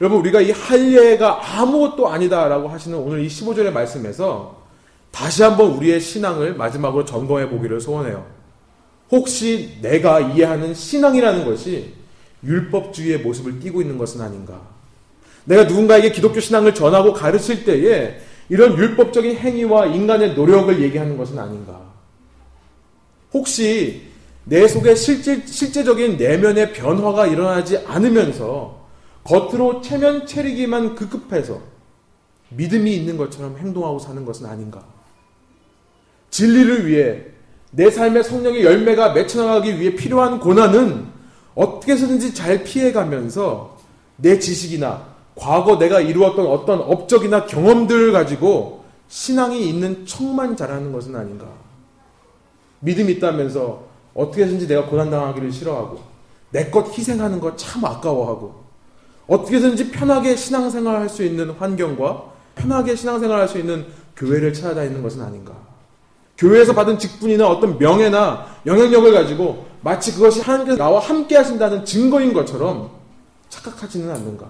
여러분 0.00 0.18
우리가 0.18 0.40
이 0.40 0.50
할례가 0.50 1.60
아무것도 1.60 2.08
아니다라고 2.08 2.68
하시는 2.68 2.98
오늘 2.98 3.24
이 3.24 3.28
15절의 3.28 3.70
말씀에서 3.70 4.64
다시 5.12 5.44
한번 5.44 5.70
우리의 5.72 6.00
신앙을 6.00 6.56
마지막으로 6.56 7.04
점검해 7.04 7.48
보기를 7.50 7.80
소원해요. 7.80 8.26
혹시 9.12 9.78
내가 9.80 10.18
이해하는 10.18 10.74
신앙이라는 10.74 11.44
것이 11.44 11.94
율법주의의 12.42 13.20
모습을 13.20 13.60
띠고 13.60 13.80
있는 13.80 13.96
것은 13.96 14.20
아닌가? 14.20 14.60
내가 15.44 15.64
누군가에게 15.64 16.10
기독교 16.12 16.40
신앙을 16.40 16.74
전하고 16.74 17.12
가르칠 17.12 17.64
때에 17.64 18.18
이런 18.48 18.76
율법적인 18.76 19.36
행위와 19.36 19.86
인간의 19.86 20.34
노력을 20.34 20.80
얘기하는 20.80 21.16
것은 21.16 21.38
아닌가? 21.38 21.80
혹시 23.32 24.02
내 24.44 24.68
속에 24.68 24.94
실제, 24.94 25.44
실제적인 25.46 26.16
내면의 26.16 26.72
변화가 26.72 27.26
일어나지 27.26 27.78
않으면서 27.78 28.84
겉으로 29.24 29.80
체면 29.80 30.26
체리기만 30.26 30.94
급급해서 30.94 31.60
믿음이 32.50 32.94
있는 32.94 33.16
것처럼 33.16 33.56
행동하고 33.58 33.98
사는 33.98 34.24
것은 34.24 34.46
아닌가? 34.46 34.84
진리를 36.30 36.86
위해 36.86 37.22
내 37.70 37.90
삶의 37.90 38.24
성령의 38.24 38.64
열매가 38.64 39.14
맺혀나가기 39.14 39.80
위해 39.80 39.94
필요한 39.94 40.38
고난은 40.38 41.06
어떻게 41.54 41.92
해서든지 41.92 42.34
잘 42.34 42.62
피해가면서 42.62 43.78
내 44.16 44.38
지식이나 44.38 45.13
과거 45.36 45.78
내가 45.78 46.00
이루었던 46.00 46.46
어떤 46.46 46.80
업적이나 46.80 47.46
경험들을 47.46 48.12
가지고 48.12 48.84
신앙이 49.08 49.68
있는 49.68 50.06
척만 50.06 50.56
잘하는 50.56 50.92
것은 50.92 51.14
아닌가. 51.16 51.46
믿음이 52.80 53.14
있다면서 53.14 53.82
어떻게 54.14 54.42
해서든지 54.42 54.68
내가 54.68 54.86
고난당하기를 54.86 55.50
싫어하고 55.52 56.00
내 56.50 56.70
것 56.70 56.96
희생하는 56.96 57.40
것 57.40 57.56
참 57.56 57.84
아까워하고 57.84 58.62
어떻게 59.26 59.56
해서든지 59.56 59.90
편하게 59.90 60.36
신앙생활 60.36 60.96
할 60.96 61.08
수 61.08 61.24
있는 61.24 61.50
환경과 61.50 62.24
편하게 62.54 62.94
신앙생활 62.94 63.40
할 63.40 63.48
수 63.48 63.58
있는 63.58 63.86
교회를 64.16 64.52
찾아다니는 64.52 65.02
것은 65.02 65.20
아닌가. 65.22 65.52
교회에서 66.38 66.74
받은 66.74 66.98
직분이나 66.98 67.48
어떤 67.48 67.78
명예나 67.78 68.46
영향력을 68.66 69.12
가지고 69.12 69.66
마치 69.80 70.12
그것이 70.12 70.40
하나님께서 70.40 70.78
나와 70.78 71.00
함께 71.00 71.36
하신다는 71.36 71.84
증거인 71.84 72.32
것처럼 72.32 72.90
착각하지는 73.48 74.10
않는가. 74.10 74.46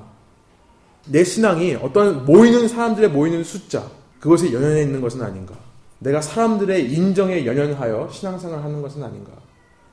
내 1.06 1.22
신앙이 1.22 1.74
어떤 1.76 2.24
모이는 2.24 2.68
사람들의 2.68 3.10
모이는 3.10 3.44
숫자, 3.44 3.84
그것에 4.20 4.52
연연해 4.52 4.82
있는 4.82 5.00
것은 5.00 5.22
아닌가. 5.22 5.54
내가 5.98 6.20
사람들의 6.20 6.92
인정에 6.92 7.46
연연하여 7.46 8.08
신앙생활 8.10 8.62
하는 8.62 8.82
것은 8.82 9.02
아닌가. 9.02 9.32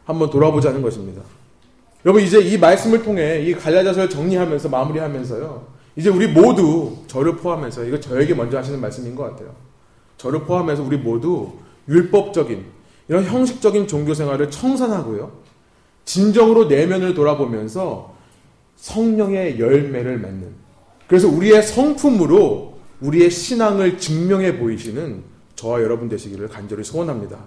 한번 0.06 0.30
돌아보자는 0.30 0.82
것입니다. 0.82 1.22
여러분, 2.06 2.24
이제 2.24 2.40
이 2.40 2.58
말씀을 2.58 3.04
통해 3.04 3.42
이 3.42 3.54
갈라자서를 3.54 4.10
정리하면서 4.10 4.70
마무리하면서요. 4.70 5.68
이제 5.96 6.10
우리 6.10 6.28
모두 6.28 6.96
저를 7.08 7.36
포함해서 7.36 7.84
이거 7.84 8.00
저에게 8.00 8.34
먼저 8.34 8.58
하시는 8.58 8.80
말씀인 8.80 9.16
것 9.16 9.24
같아요. 9.24 9.54
저를 10.18 10.44
포함해서 10.44 10.84
우리 10.84 10.98
모두 10.98 11.52
율법적인 11.88 12.66
이런 13.10 13.26
형식적인 13.26 13.88
종교 13.88 14.14
생활을 14.14 14.50
청산하고요. 14.50 15.32
진정으로 16.06 16.66
내면을 16.66 17.14
돌아보면서 17.14 18.16
성령의 18.78 19.60
열매를 19.60 20.18
맺는 20.20 20.62
그래서 21.12 21.28
우리의 21.28 21.62
성품으로 21.62 22.78
우리의 23.02 23.30
신앙을 23.30 23.98
증명해 23.98 24.60
보이시는 24.60 25.22
저와 25.58 25.82
여러분 25.82 26.08
되시기를 26.08 26.48
간절히 26.48 26.86
소원합니다. 26.86 27.38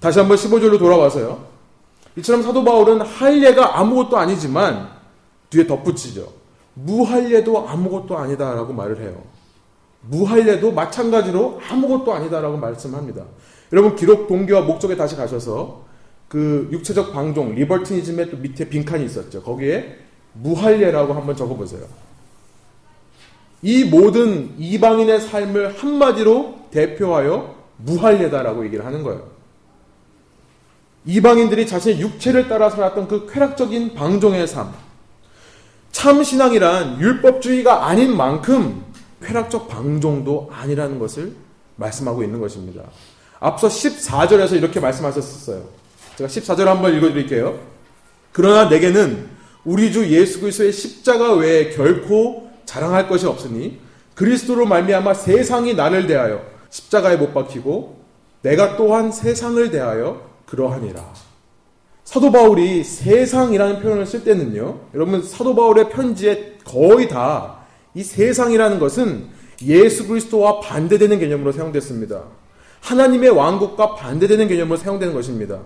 다시 0.00 0.18
한번 0.18 0.38
15절로 0.38 0.78
돌아와서요. 0.78 1.44
이처럼 2.16 2.40
사도 2.42 2.64
바울은 2.64 3.02
할례가 3.02 3.78
아무것도 3.78 4.16
아니지만 4.16 4.88
뒤에 5.50 5.66
덧붙이죠. 5.66 6.32
무할례도 6.72 7.68
아무것도 7.68 8.16
아니다라고 8.16 8.72
말을 8.72 9.02
해요. 9.02 9.22
무할례도 10.00 10.72
마찬가지로 10.72 11.60
아무것도 11.68 12.14
아니다라고 12.14 12.56
말씀합니다. 12.56 13.26
여러분 13.74 13.96
기록 13.96 14.28
동기와 14.28 14.62
목적에 14.62 14.96
다시 14.96 15.14
가셔서 15.14 15.84
그 16.26 16.70
육체적 16.72 17.12
방종 17.12 17.54
리버티니즘의 17.54 18.30
또 18.30 18.38
밑에 18.38 18.70
빈칸이 18.70 19.04
있었죠. 19.04 19.42
거기에 19.42 19.98
무할례라고 20.32 21.12
한번 21.12 21.36
적어보세요. 21.36 22.11
이 23.62 23.84
모든 23.84 24.54
이방인의 24.58 25.20
삶을 25.20 25.78
한마디로 25.78 26.66
대표하여 26.70 27.54
무할례다라고 27.78 28.64
얘기를 28.66 28.84
하는 28.84 29.02
거예요. 29.02 29.30
이방인들이 31.04 31.66
자신의 31.66 32.00
육체를 32.00 32.48
따라 32.48 32.70
살았던 32.70 33.08
그 33.08 33.30
쾌락적인 33.32 33.94
방종의 33.94 34.46
삶. 34.46 34.72
참 35.90 36.22
신앙이란 36.22 37.00
율법주의가 37.00 37.86
아닌 37.86 38.16
만큼 38.16 38.84
쾌락적 39.22 39.68
방종도 39.68 40.50
아니라는 40.52 40.98
것을 40.98 41.34
말씀하고 41.76 42.22
있는 42.22 42.40
것입니다. 42.40 42.82
앞서 43.38 43.68
14절에서 43.68 44.56
이렇게 44.56 44.80
말씀하셨었어요. 44.80 45.64
제가 46.16 46.28
14절 46.28 46.64
한번 46.64 46.94
읽어 46.96 47.08
드릴게요. 47.08 47.58
그러나 48.32 48.68
내게는 48.68 49.28
우리 49.64 49.92
주 49.92 50.08
예수 50.08 50.40
그리스도의 50.40 50.72
십자가 50.72 51.34
외에 51.34 51.70
결코 51.70 52.51
자랑할 52.64 53.08
것이 53.08 53.26
없으니 53.26 53.80
그리스도로 54.14 54.66
말미암아 54.66 55.14
세상이 55.14 55.74
나를 55.74 56.06
대하여 56.06 56.42
십자가에 56.70 57.16
못 57.16 57.32
박히고 57.32 58.00
내가 58.42 58.76
또한 58.76 59.12
세상을 59.12 59.70
대하여 59.70 60.30
그러하니라. 60.46 61.02
사도 62.04 62.30
바울이 62.30 62.84
세상이라는 62.84 63.80
표현을 63.80 64.06
쓸 64.06 64.24
때는요. 64.24 64.80
여러분 64.94 65.22
사도 65.22 65.54
바울의 65.54 65.90
편지에 65.90 66.58
거의 66.64 67.08
다 67.08 67.62
이 67.94 68.02
세상이라는 68.02 68.78
것은 68.78 69.26
예수 69.64 70.06
그리스도와 70.06 70.60
반대되는 70.60 71.18
개념으로 71.18 71.52
사용됐습니다. 71.52 72.22
하나님의 72.80 73.30
왕국과 73.30 73.94
반대되는 73.94 74.48
개념으로 74.48 74.76
사용되는 74.76 75.14
것입니다. 75.14 75.60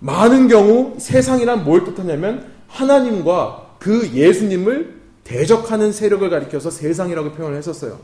많은 0.00 0.48
경우 0.48 0.94
세상이란 0.98 1.64
뭘 1.64 1.84
뜻하냐면 1.84 2.50
하나님과 2.66 3.76
그 3.78 4.10
예수님을 4.12 5.01
대적하는 5.24 5.92
세력을 5.92 6.28
가리켜서 6.28 6.70
세상이라고 6.70 7.32
표현을 7.32 7.56
했었어요. 7.58 8.00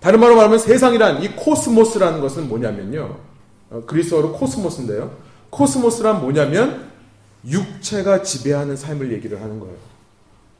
다른 0.00 0.20
말로 0.20 0.36
말하면 0.36 0.58
세상이란 0.58 1.22
이 1.22 1.30
코스모스라는 1.34 2.20
것은 2.20 2.48
뭐냐면요. 2.48 3.16
어, 3.70 3.82
그리스어로 3.86 4.32
코스모스인데요. 4.32 5.16
코스모스란 5.50 6.20
뭐냐면 6.20 6.90
육체가 7.46 8.22
지배하는 8.22 8.76
삶을 8.76 9.12
얘기를 9.12 9.40
하는 9.40 9.58
거예요. 9.60 9.76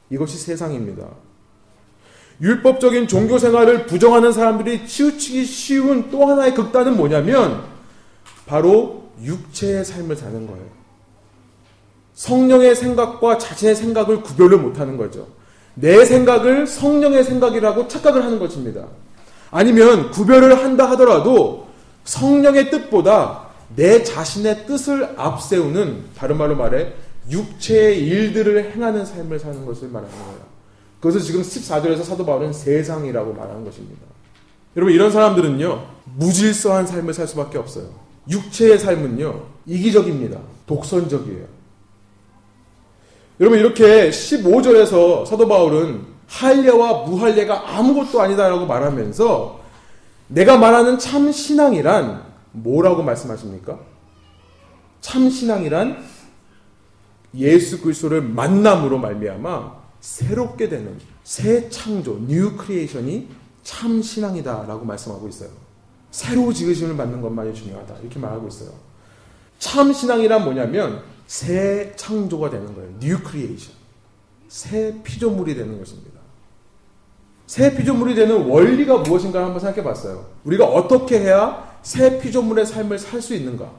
이것이 0.09 0.37
세상입니다. 0.37 1.07
율법적인 2.41 3.07
종교 3.07 3.39
생활을 3.39 3.87
부정하는 3.87 4.31
사람들이 4.31 4.87
치우치기 4.87 5.45
쉬운 5.45 6.09
또 6.11 6.25
하나의 6.27 6.53
극단은 6.53 6.95
뭐냐면 6.95 7.63
바로 8.45 9.09
육체의 9.21 9.83
삶을 9.83 10.15
사는 10.15 10.45
거예요. 10.45 10.65
성령의 12.13 12.75
생각과 12.75 13.37
자신의 13.37 13.75
생각을 13.75 14.21
구별을 14.21 14.57
못하는 14.57 14.97
거죠. 14.97 15.27
내 15.79 16.05
생각을 16.05 16.65
성령의 16.65 17.23
생각이라고 17.23 17.87
착각을 17.87 18.23
하는 18.23 18.39
것입니다. 18.39 18.85
아니면 19.51 20.11
구별을 20.11 20.57
한다 20.57 20.89
하더라도 20.91 21.67
성령의 22.03 22.71
뜻보다 22.71 23.47
내 23.75 24.03
자신의 24.03 24.65
뜻을 24.65 25.13
앞세우는 25.17 26.05
다른 26.17 26.37
말로 26.37 26.55
말해 26.55 26.93
육체의 27.29 27.99
일들을 27.99 28.71
행하는 28.73 29.05
삶을 29.05 29.39
사는 29.39 29.65
것을 29.65 29.89
말하는 29.89 30.15
거예요. 30.15 30.39
그것을 30.99 31.21
지금 31.21 31.41
14절에서 31.41 32.03
사도 32.03 32.25
바울은 32.25 32.53
세상이라고 32.53 33.33
말하는 33.33 33.63
것입니다. 33.63 34.01
여러분 34.75 34.93
이런 34.93 35.11
사람들은요 35.11 35.85
무질서한 36.15 36.87
삶을 36.87 37.13
살 37.13 37.27
수밖에 37.27 37.57
없어요. 37.57 37.89
육체의 38.29 38.79
삶은요 38.79 39.43
이기적입니다. 39.67 40.39
독선적이에요. 40.65 41.56
여러분 43.39 43.59
이렇게 43.59 44.09
15절에서 44.09 45.25
사도 45.25 45.47
바울은 45.47 46.05
할례와 46.27 47.03
무할례가 47.03 47.77
아무것도 47.77 48.21
아니다라고 48.21 48.65
말하면서 48.65 49.59
내가 50.27 50.57
말하는 50.57 50.97
참 50.97 51.31
신앙이란 51.31 52.23
뭐라고 52.51 53.03
말씀하십니까? 53.03 53.79
참 55.01 55.29
신앙이란 55.29 56.03
예수 57.35 57.81
그리스도를 57.81 58.21
만남으로 58.21 58.97
말미암아 58.97 59.77
새롭게 59.99 60.69
되는 60.69 60.97
새 61.23 61.69
창조, 61.69 62.17
new 62.27 62.57
creation이 62.57 63.29
참 63.63 64.01
신앙이다라고 64.01 64.85
말씀하고 64.85 65.27
있어요. 65.27 65.49
새로 66.09 66.51
지으심을 66.51 66.97
받는 66.97 67.21
것만이 67.21 67.53
중요하다. 67.53 67.97
이렇게 68.01 68.19
말하고 68.19 68.47
있어요. 68.47 68.71
참 69.59 69.93
신앙이란 69.93 70.43
뭐냐면 70.43 71.03
새 71.27 71.93
창조가 71.95 72.49
되는 72.49 72.73
거예요. 72.73 72.89
new 72.99 73.19
creation. 73.21 73.73
새 74.47 74.95
피조물이 75.03 75.55
되는 75.55 75.77
것입니다. 75.77 76.17
새 77.45 77.75
피조물이 77.75 78.15
되는 78.15 78.45
원리가 78.45 78.99
무엇인가 78.99 79.43
한번 79.43 79.59
생각해 79.59 79.83
봤어요. 79.83 80.25
우리가 80.45 80.65
어떻게 80.65 81.19
해야 81.19 81.77
새 81.81 82.19
피조물의 82.19 82.65
삶을 82.65 82.97
살 82.97 83.21
수 83.21 83.35
있는가? 83.35 83.69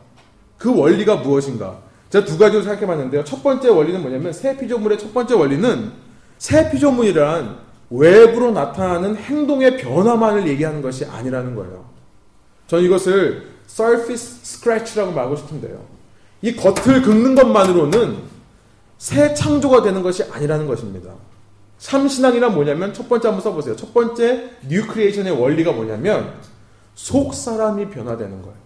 그 0.58 0.74
원리가 0.74 1.16
무엇인가? 1.16 1.78
제가 2.10 2.24
두 2.24 2.38
가지로 2.38 2.62
생각해 2.62 2.86
봤는데요. 2.86 3.24
첫 3.24 3.42
번째 3.42 3.68
원리는 3.68 4.00
뭐냐면 4.00 4.32
새 4.32 4.56
피조물의 4.56 4.98
첫 4.98 5.12
번째 5.12 5.34
원리는 5.34 5.92
새 6.38 6.70
피조물이란 6.70 7.58
외부로 7.90 8.50
나타나는 8.52 9.16
행동의 9.16 9.78
변화만을 9.78 10.46
얘기하는 10.48 10.82
것이 10.82 11.04
아니라는 11.04 11.54
거예요. 11.54 11.86
저는 12.66 12.84
이것을 12.84 13.46
surface 13.68 14.40
scratch라고 14.42 15.12
말하고 15.12 15.36
싶은데요. 15.36 15.97
이 16.42 16.54
겉을 16.54 17.02
긁는 17.02 17.34
것만으로는 17.34 18.16
새 18.98 19.34
창조가 19.34 19.82
되는 19.82 20.02
것이 20.02 20.24
아니라는 20.24 20.66
것입니다. 20.66 21.12
참신앙이란 21.78 22.54
뭐냐면 22.54 22.92
첫 22.92 23.08
번째 23.08 23.28
한번 23.28 23.42
써보세요. 23.42 23.76
첫 23.76 23.94
번째 23.94 24.50
new 24.68 24.86
creation의 24.86 25.40
원리가 25.40 25.72
뭐냐면 25.72 26.34
속 26.94 27.34
사람이 27.34 27.90
변화되는 27.90 28.42
거예요. 28.42 28.56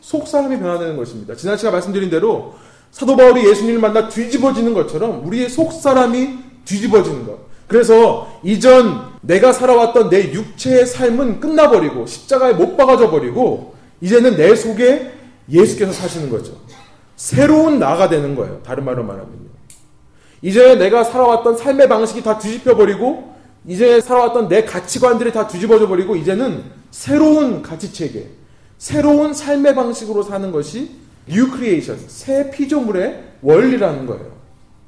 속 0.00 0.28
사람이 0.28 0.58
변화되는 0.58 0.96
것입니다. 0.96 1.34
지난 1.34 1.56
시간 1.56 1.72
말씀드린 1.72 2.10
대로 2.10 2.54
사도 2.90 3.16
바울이 3.16 3.48
예수님을 3.48 3.80
만나 3.80 4.08
뒤집어지는 4.08 4.74
것처럼 4.74 5.26
우리의 5.26 5.48
속 5.48 5.72
사람이 5.72 6.38
뒤집어지는 6.64 7.26
것. 7.26 7.38
그래서 7.66 8.28
이전 8.44 9.12
내가 9.22 9.52
살아왔던 9.52 10.10
내 10.10 10.32
육체의 10.32 10.86
삶은 10.86 11.40
끝나버리고 11.40 12.06
십자가에 12.06 12.52
못 12.52 12.76
박아져 12.76 13.10
버리고 13.10 13.74
이제는 14.00 14.36
내 14.36 14.54
속에 14.54 15.12
예수께서 15.48 15.92
사시는 15.92 16.30
거죠. 16.30 16.54
새로운 17.16 17.78
나가 17.78 18.08
되는 18.08 18.34
거예요. 18.34 18.62
다른 18.62 18.84
말로 18.84 19.02
말하면요. 19.04 19.46
이제 20.42 20.74
내가 20.76 21.02
살아왔던 21.02 21.56
삶의 21.56 21.88
방식이 21.88 22.22
다 22.22 22.38
뒤집혀 22.38 22.76
버리고 22.76 23.34
이제 23.66 24.00
살아왔던 24.00 24.48
내 24.48 24.64
가치관들이 24.64 25.32
다 25.32 25.48
뒤집어져 25.48 25.88
버리고 25.88 26.14
이제는 26.14 26.62
새로운 26.90 27.62
가치 27.62 27.92
체계, 27.92 28.28
새로운 28.78 29.34
삶의 29.34 29.74
방식으로 29.74 30.22
사는 30.22 30.52
것이 30.52 30.90
new 31.26 31.50
creation, 31.50 31.98
새 32.06 32.50
피조물의 32.50 33.24
원리라는 33.42 34.06
거예요. 34.06 34.36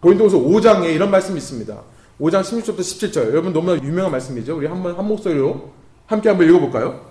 고린도후서 0.00 0.38
5장에 0.38 0.94
이런 0.94 1.10
말씀이 1.10 1.36
있습니다. 1.38 1.76
5장 2.20 2.42
16절부터 2.42 2.78
17절. 2.78 3.16
여러분 3.28 3.52
너무나 3.52 3.82
유명한 3.82 4.12
말씀이죠. 4.12 4.56
우리 4.56 4.66
한번 4.66 4.96
한 4.96 5.06
목소리로 5.06 5.70
함께 6.06 6.28
한번 6.28 6.48
읽어 6.48 6.60
볼까요? 6.60 7.07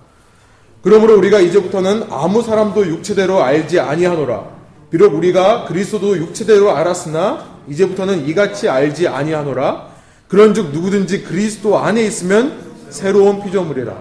그러므로 0.82 1.18
우리가 1.18 1.40
이제부터는 1.40 2.08
아무 2.10 2.42
사람도 2.42 2.88
육체대로 2.88 3.42
알지 3.44 3.80
아니하노라. 3.80 4.58
비록 4.90 5.16
우리가 5.16 5.66
그리스도도 5.66 6.18
육체대로 6.18 6.76
알았으나 6.76 7.46
이제부터는 7.68 8.28
이같이 8.28 8.70
알지 8.70 9.08
아니하노라. 9.08 9.88
그런즉 10.28 10.72
누구든지 10.72 11.24
그리스도 11.24 11.78
안에 11.78 12.04
있으면 12.06 12.60
새로운 12.90 13.44
피조물이라. 13.44 13.96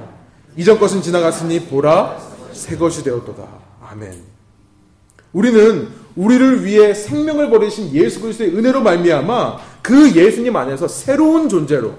이전 0.57 0.79
것은 0.79 1.03
지나갔으니 1.03 1.67
보라 1.67 2.19
새 2.53 2.77
것이 2.77 3.03
되었도다. 3.03 3.43
아멘. 3.91 4.37
우리는 5.33 5.89
우리를 6.15 6.65
위해 6.65 6.95
생명을 6.95 7.51
버리신 7.51 7.93
예수 7.93 8.21
그리스도의 8.21 8.57
은혜로 8.57 8.81
말미암아 8.81 9.59
그 9.83 10.13
예수님 10.15 10.57
안에서 10.57 10.89
새로운 10.89 11.49
존재로 11.49 11.95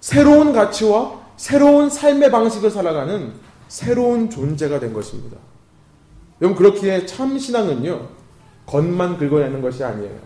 새로운 0.00 0.52
가치와 0.52 1.20
새로운 1.36 1.90
삶의 1.90 2.30
방식을 2.30 2.70
살아가는 2.70 3.32
새로운 3.72 4.28
존재가 4.28 4.80
된 4.80 4.92
것입니다. 4.92 5.38
여러분 6.42 6.58
그렇기에 6.58 7.06
참 7.06 7.38
신앙은요 7.38 8.06
겉만 8.66 9.16
긁어내는 9.16 9.62
것이 9.62 9.82
아니에요. 9.82 10.20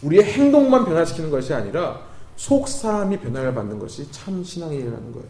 우리의 0.00 0.24
행동만 0.24 0.86
변화시키는 0.86 1.28
것이 1.30 1.52
아니라 1.52 2.00
속 2.36 2.68
사람이 2.68 3.20
변화를 3.20 3.52
받는 3.52 3.78
것이 3.78 4.10
참 4.10 4.42
신앙이라는 4.42 5.12
거예요. 5.12 5.28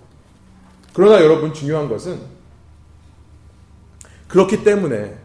그러나 0.92 1.20
여러분 1.20 1.52
중요한 1.52 1.88
것은 1.88 2.20
그렇기 4.28 4.62
때문에 4.62 5.16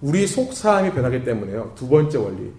우리 0.00 0.26
속 0.26 0.54
사람이 0.54 0.92
변하기 0.92 1.22
때문에요. 1.22 1.72
두 1.74 1.86
번째 1.86 2.16
원리. 2.16 2.50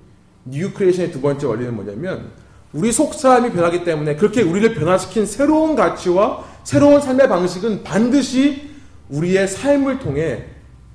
new 0.46 0.72
creation의 0.72 1.12
두 1.12 1.20
번째 1.20 1.48
원리는 1.48 1.74
뭐냐면 1.74 2.30
우리 2.74 2.92
속 2.92 3.16
사람이 3.16 3.54
변하기 3.54 3.86
때문에 3.86 4.18
그렇게 4.18 4.44
우리를 4.44 4.76
변화시킨 4.76 5.26
새로운 5.26 5.76
가치와 5.76 6.46
새로운 6.64 7.02
삶의 7.02 7.28
방식은 7.28 7.84
반드시 7.84 8.75
우리의 9.10 9.48
삶을 9.48 10.00
통해 10.00 10.46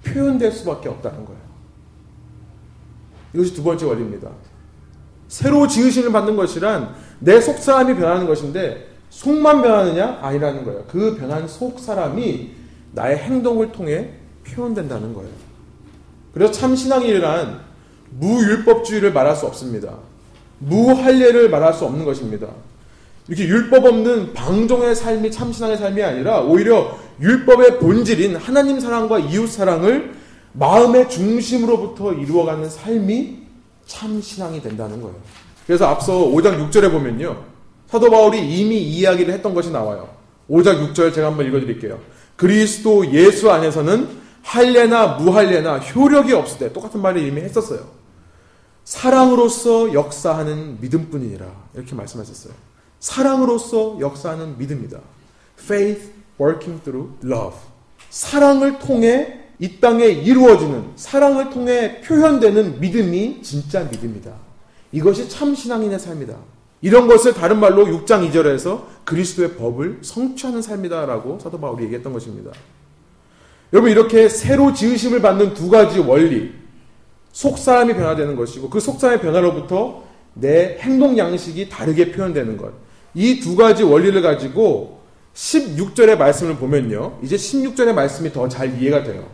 표현될 0.04 0.52
수밖에 0.52 0.88
없다는 0.88 1.24
거예요. 1.24 1.40
이것이 3.34 3.54
두 3.54 3.62
번째 3.62 3.86
원리입니다. 3.86 4.28
새로 5.28 5.66
지으심을 5.68 6.10
받는 6.12 6.34
것이란 6.36 6.94
내 7.20 7.40
속 7.40 7.58
사람이 7.58 7.94
변하는 7.96 8.26
것인데 8.26 8.88
속만 9.10 9.62
변하느냐? 9.62 10.18
아니라는 10.22 10.64
거예요. 10.64 10.84
그 10.88 11.16
변한 11.16 11.46
속 11.46 11.78
사람이 11.78 12.52
나의 12.92 13.18
행동을 13.18 13.72
통해 13.72 14.10
표현된다는 14.44 15.14
거예요. 15.14 15.30
그래서 16.32 16.52
참 16.52 16.74
신앙이란 16.74 17.60
무율법주의를 18.18 19.12
말할 19.12 19.36
수 19.36 19.46
없습니다. 19.46 19.94
무할례를 20.58 21.50
말할 21.50 21.72
수 21.74 21.84
없는 21.84 22.04
것입니다. 22.04 22.48
이렇게 23.28 23.46
율법 23.46 23.84
없는 23.84 24.32
방종의 24.34 24.94
삶이 24.96 25.30
참신앙의 25.30 25.76
삶이 25.76 26.02
아니라 26.02 26.40
오히려 26.40 26.96
율법의 27.20 27.78
본질인 27.78 28.36
하나님 28.36 28.80
사랑과 28.80 29.18
이웃 29.18 29.48
사랑을 29.48 30.14
마음의 30.52 31.10
중심으로부터 31.10 32.12
이루어가는 32.12 32.68
삶이 32.68 33.38
참 33.86 34.20
신앙이 34.20 34.62
된다는 34.62 35.00
거예요. 35.00 35.16
그래서 35.66 35.86
앞서 35.86 36.14
5장 36.14 36.70
6절에 36.70 36.90
보면요. 36.90 37.44
사도 37.86 38.10
바울이 38.10 38.38
이미 38.40 38.78
이야기를 38.78 39.32
했던 39.34 39.54
것이 39.54 39.70
나와요. 39.70 40.08
5장 40.48 40.92
6절 40.92 41.14
제가 41.14 41.28
한번 41.28 41.46
읽어드릴게요. 41.46 41.98
그리스도 42.36 43.12
예수 43.12 43.50
안에서는 43.50 44.08
할례나 44.42 45.18
무할례나 45.18 45.78
효력이 45.78 46.32
없을 46.32 46.58
때 46.58 46.72
똑같은 46.72 47.02
말을 47.02 47.22
이미 47.22 47.40
했었어요. 47.42 47.86
사랑으로서 48.84 49.92
역사하는 49.92 50.78
믿음뿐이니라 50.80 51.46
이렇게 51.74 51.94
말씀하셨어요. 51.94 52.52
사랑으로서 52.98 53.98
역사하는 54.00 54.58
믿음이다. 54.58 54.98
Faith 55.60 56.10
working 56.40 56.82
through 56.82 57.12
love. 57.24 57.56
사랑을 58.08 58.78
통해 58.78 59.40
이 59.58 59.78
땅에 59.78 60.06
이루어지는 60.06 60.92
사랑을 60.96 61.50
통해 61.50 62.00
표현되는 62.00 62.80
믿음이 62.80 63.42
진짜 63.42 63.84
믿음이다. 63.84 64.32
이것이 64.92 65.28
참 65.28 65.54
신앙인의 65.54 65.98
삶이다. 65.98 66.34
이런 66.82 67.06
것을 67.06 67.34
다른 67.34 67.60
말로 67.60 67.84
6장 67.84 68.30
2절에서 68.30 68.84
그리스도의 69.04 69.56
법을 69.56 69.98
성취하는 70.00 70.62
삶이다라고 70.62 71.38
사도 71.40 71.60
바울이 71.60 71.84
얘기했던 71.84 72.12
것입니다. 72.12 72.52
여러분 73.72 73.90
이렇게 73.90 74.28
새로 74.28 74.72
지으심을 74.72 75.20
받는 75.20 75.54
두 75.54 75.68
가지 75.68 75.98
원리 76.00 76.52
속사람이 77.32 77.94
변화되는 77.94 78.34
것이고 78.34 78.70
그 78.70 78.80
속사람의 78.80 79.20
변화로부터 79.20 80.04
내 80.34 80.78
행동 80.80 81.18
양식이 81.18 81.68
다르게 81.68 82.12
표현되는 82.12 82.56
것. 82.56 82.72
이 83.14 83.40
두 83.40 83.56
가지 83.56 83.82
원리를 83.82 84.20
가지고 84.22 84.99
16절의 85.40 86.18
말씀을 86.18 86.56
보면요. 86.56 87.18
이제 87.22 87.36
16절의 87.36 87.94
말씀이 87.94 88.30
더 88.30 88.46
잘 88.48 88.78
이해가 88.80 89.02
돼요. 89.04 89.26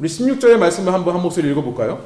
우리 0.00 0.08
16절의 0.08 0.56
말씀을 0.56 0.92
한번 0.92 1.14
한 1.14 1.22
목소리 1.22 1.48
읽어볼까요? 1.52 2.04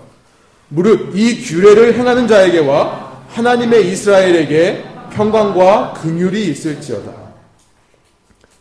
무릇 0.68 1.16
이 1.16 1.42
규례를 1.42 1.94
행하는 1.94 2.28
자에게와 2.28 3.22
하나님의 3.28 3.90
이스라엘에게 3.90 4.84
평강과 5.14 5.94
긍휼이 5.94 6.44
있을지어다. 6.48 7.10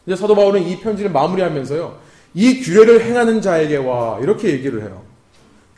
이제 0.05 0.15
사도 0.15 0.33
바울은 0.35 0.63
이 0.63 0.79
편지를 0.79 1.11
마무리하면서요. 1.11 1.97
이 2.33 2.61
규례를 2.61 3.03
행하는 3.03 3.41
자에게와 3.41 4.19
이렇게 4.21 4.51
얘기를 4.51 4.81
해요. 4.83 5.01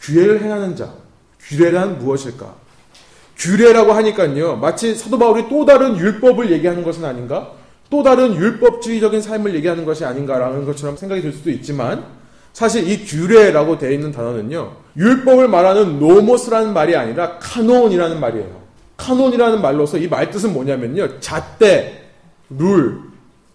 규례를 0.02 0.44
행하는 0.44 0.76
자. 0.76 0.94
규례란 1.40 1.98
무엇일까? 1.98 2.54
규례라고 3.38 3.94
하니까요. 3.94 4.58
마치 4.58 4.94
사도 4.94 5.18
바울이 5.18 5.50
또 5.50 5.66
다른 5.66 5.98
율법을 5.98 6.52
얘기하는 6.52 6.84
것은 6.84 7.04
아닌가? 7.06 7.59
또 7.90 8.04
다른 8.04 8.36
율법주의적인 8.36 9.22
삶을 9.22 9.56
얘기하는 9.56 9.86
것이 9.86 10.06
아닌가라는 10.06 10.66
것처럼 10.66 10.96
생각이 10.96 11.22
들 11.22 11.34
수도 11.34 11.50
있지만 11.50 12.04
사실 12.54 12.88
이 12.90 13.06
규례라고 13.06 13.78
되어 13.78 13.92
있는 13.92 14.12
단어는요. 14.12 14.74
율법을 14.98 15.48
말하는 15.48 16.00
노모스라는 16.00 16.74
말이 16.74 16.96
아니라 16.96 17.38
카논이라는 17.40 18.20
말이에요. 18.20 18.60
카논이라는 18.98 19.62
말로서 19.62 19.98
이 19.98 20.08
말 20.08 20.30
뜻은 20.30 20.54
뭐냐면요. 20.54 21.20
잣대, 21.20 22.10
룰, 22.50 23.00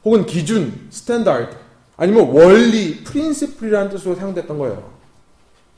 혹은 0.04 0.24
기준, 0.26 0.72
standard, 0.90 1.48
아니면 1.96 2.28
원리, 2.30 3.02
principle이라는 3.04 3.90
뜻으로 3.90 4.14
사용됐던 4.16 4.58
거예요. 4.58 4.90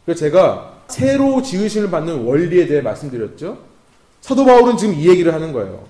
그래서 0.05 0.21
제가 0.21 0.75
새로 0.89 1.43
지으심을 1.43 1.91
받는 1.91 2.25
원리에 2.25 2.67
대해 2.67 2.81
말씀드렸죠. 2.81 3.59
사도 4.21 4.45
바울은 4.45 4.77
지금 4.77 4.95
이 4.95 5.09
얘기를 5.09 5.35
하는 5.35 5.53
거예요. 5.53 5.85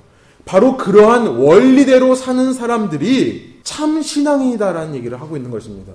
바로 0.47 0.77
그러한 0.77 1.27
원리대로 1.27 2.15
사는 2.15 2.53
사람들이 2.55 3.59
참 3.65 4.01
신앙이다라는 4.01 4.95
얘기를 4.95 5.21
하고 5.21 5.37
있는 5.37 5.51
것입니다. 5.51 5.93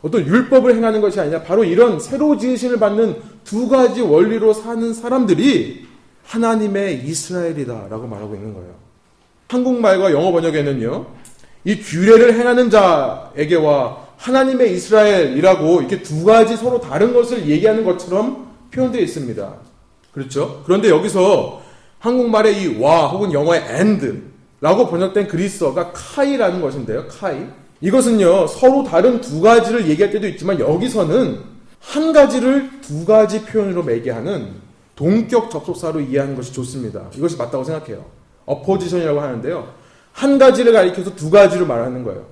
어떤 0.00 0.26
율법을 0.26 0.74
행하는 0.74 1.00
것이 1.02 1.20
아니라 1.20 1.42
바로 1.42 1.64
이런 1.64 2.00
새로 2.00 2.38
지으심을 2.38 2.78
받는 2.78 3.16
두 3.44 3.68
가지 3.68 4.00
원리로 4.00 4.54
사는 4.54 4.94
사람들이 4.94 5.86
하나님의 6.24 7.04
이스라엘이다라고 7.04 8.06
말하고 8.06 8.34
있는 8.34 8.54
거예요. 8.54 8.70
한국말과 9.48 10.12
영어 10.12 10.32
번역에는요, 10.32 11.06
이 11.64 11.78
규례를 11.78 12.38
행하는 12.38 12.70
자에게와 12.70 14.08
하나님의 14.16 14.74
이스라엘이라고 14.76 15.80
이렇게 15.80 16.02
두 16.02 16.24
가지 16.24 16.56
서로 16.56 16.80
다른 16.80 17.12
것을 17.12 17.48
얘기하는 17.48 17.84
것처럼 17.84 18.48
표현되어 18.70 19.02
있습니다. 19.02 19.54
그렇죠? 20.12 20.62
그런데 20.64 20.88
여기서 20.88 21.67
한국말의 22.00 22.62
이 22.62 22.78
와 22.80 23.08
혹은 23.08 23.32
영어의 23.32 23.62
and라고 23.68 24.88
번역된 24.90 25.28
그리스어가 25.28 25.92
카이라는 25.92 26.60
것인데요. 26.60 27.06
카이. 27.08 27.38
이것은요, 27.80 28.46
서로 28.48 28.82
다른 28.84 29.20
두 29.20 29.40
가지를 29.40 29.88
얘기할 29.88 30.12
때도 30.12 30.26
있지만 30.28 30.58
여기서는 30.58 31.40
한 31.80 32.12
가지를 32.12 32.80
두 32.80 33.04
가지 33.04 33.44
표현으로 33.44 33.82
매개하는 33.84 34.68
동격 34.96 35.50
접속사로 35.50 36.00
이해하는 36.00 36.34
것이 36.34 36.52
좋습니다. 36.52 37.02
이것이 37.14 37.36
맞다고 37.36 37.62
생각해요. 37.62 38.04
어포지션이라고 38.46 39.20
하는데요. 39.20 39.68
한 40.12 40.38
가지를 40.38 40.72
가리켜서 40.72 41.14
두 41.14 41.30
가지로 41.30 41.66
말하는 41.66 42.02
거예요. 42.02 42.26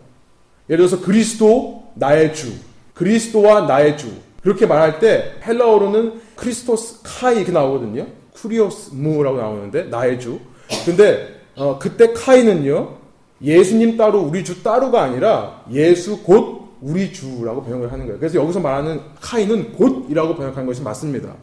예를 0.69 0.89
들어서 0.89 1.05
그리스도 1.05 1.85
나의 1.95 2.35
주, 2.35 2.53
그리스도와 2.95 3.63
나의 3.63 3.97
주 3.97 4.09
그렇게 4.43 4.67
말할 4.67 4.99
때 4.99 5.35
헬라어로는 5.47 6.21
크리스토스 6.35 7.01
카이 7.05 7.37
이렇게 7.37 7.53
나오거든요. 7.53 8.07
쿠리오스 8.37 8.95
무라고 8.95 9.39
나오는데 9.39 9.85
나의 9.85 10.21
주. 10.21 10.39
근데 10.85 11.41
어, 11.57 11.79
그때 11.79 12.13
카이는요 12.13 12.97
예수님 13.43 13.97
따로 13.97 14.21
우리 14.21 14.45
주 14.45 14.63
따로가 14.63 15.03
아니라 15.03 15.63
예수 15.73 16.23
곧 16.23 16.67
우리 16.81 17.13
주라고 17.13 17.63
번역을 17.63 17.91
하는 17.91 18.07
거예요. 18.07 18.19
그래서 18.19 18.39
여기서 18.39 18.61
말하는 18.61 19.01
카이는 19.21 19.73
곧이라고 19.73 20.37
번역한 20.37 20.67
것이 20.67 20.83
맞습니다. 20.83 21.35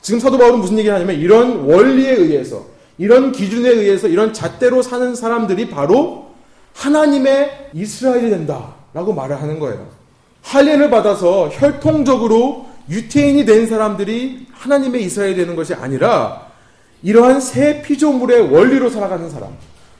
지금 0.00 0.20
사도 0.20 0.38
바울은 0.38 0.60
무슨 0.60 0.78
얘기를 0.78 0.94
하냐면 0.94 1.16
이런 1.16 1.64
원리에 1.64 2.12
의해서 2.12 2.64
이런 2.98 3.32
기준에 3.32 3.68
의해서 3.70 4.08
이런 4.08 4.32
잣대로 4.32 4.82
사는 4.82 5.14
사람들이 5.14 5.70
바로 5.70 6.28
하나님의 6.74 7.70
이스라엘이 7.74 8.30
된다라고 8.30 9.12
말을 9.14 9.40
하는 9.40 9.58
거예요. 9.58 9.86
할례를 10.42 10.90
받아서 10.90 11.48
혈통적으로 11.48 12.67
유태인이 12.90 13.44
된 13.44 13.66
사람들이 13.66 14.46
하나님의 14.52 15.04
이스라엘이 15.04 15.36
되는 15.36 15.56
것이 15.56 15.74
아니라 15.74 16.48
이러한 17.02 17.40
새 17.40 17.82
피조물의 17.82 18.52
원리로 18.52 18.90
살아가는 18.90 19.28
사람. 19.30 19.50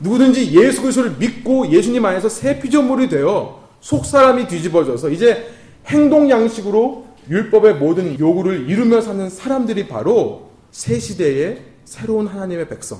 누구든지 0.00 0.58
예수 0.58 0.82
그리스도를 0.82 1.16
믿고 1.18 1.70
예수님 1.70 2.04
안에서 2.04 2.28
새 2.28 2.60
피조물이 2.60 3.08
되어 3.08 3.62
속 3.80 4.04
사람이 4.04 4.48
뒤집어져서 4.48 5.10
이제 5.10 5.48
행동 5.86 6.30
양식으로 6.30 7.06
율법의 7.28 7.74
모든 7.74 8.18
요구를 8.18 8.68
이루며 8.68 9.00
사는 9.00 9.28
사람들이 9.28 9.88
바로 9.88 10.50
새 10.70 10.98
시대의 10.98 11.62
새로운 11.84 12.26
하나님의 12.26 12.68
백성, 12.68 12.98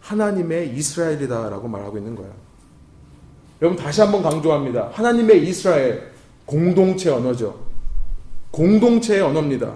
하나님의 0.00 0.74
이스라엘이다라고 0.76 1.68
말하고 1.68 1.98
있는 1.98 2.14
거야. 2.14 2.28
여러분 3.60 3.82
다시 3.82 4.00
한번 4.00 4.22
강조합니다. 4.22 4.90
하나님의 4.92 5.48
이스라엘 5.48 6.10
공동체 6.44 7.10
언어죠. 7.10 7.71
공동체의 8.52 9.22
언어입니다. 9.22 9.74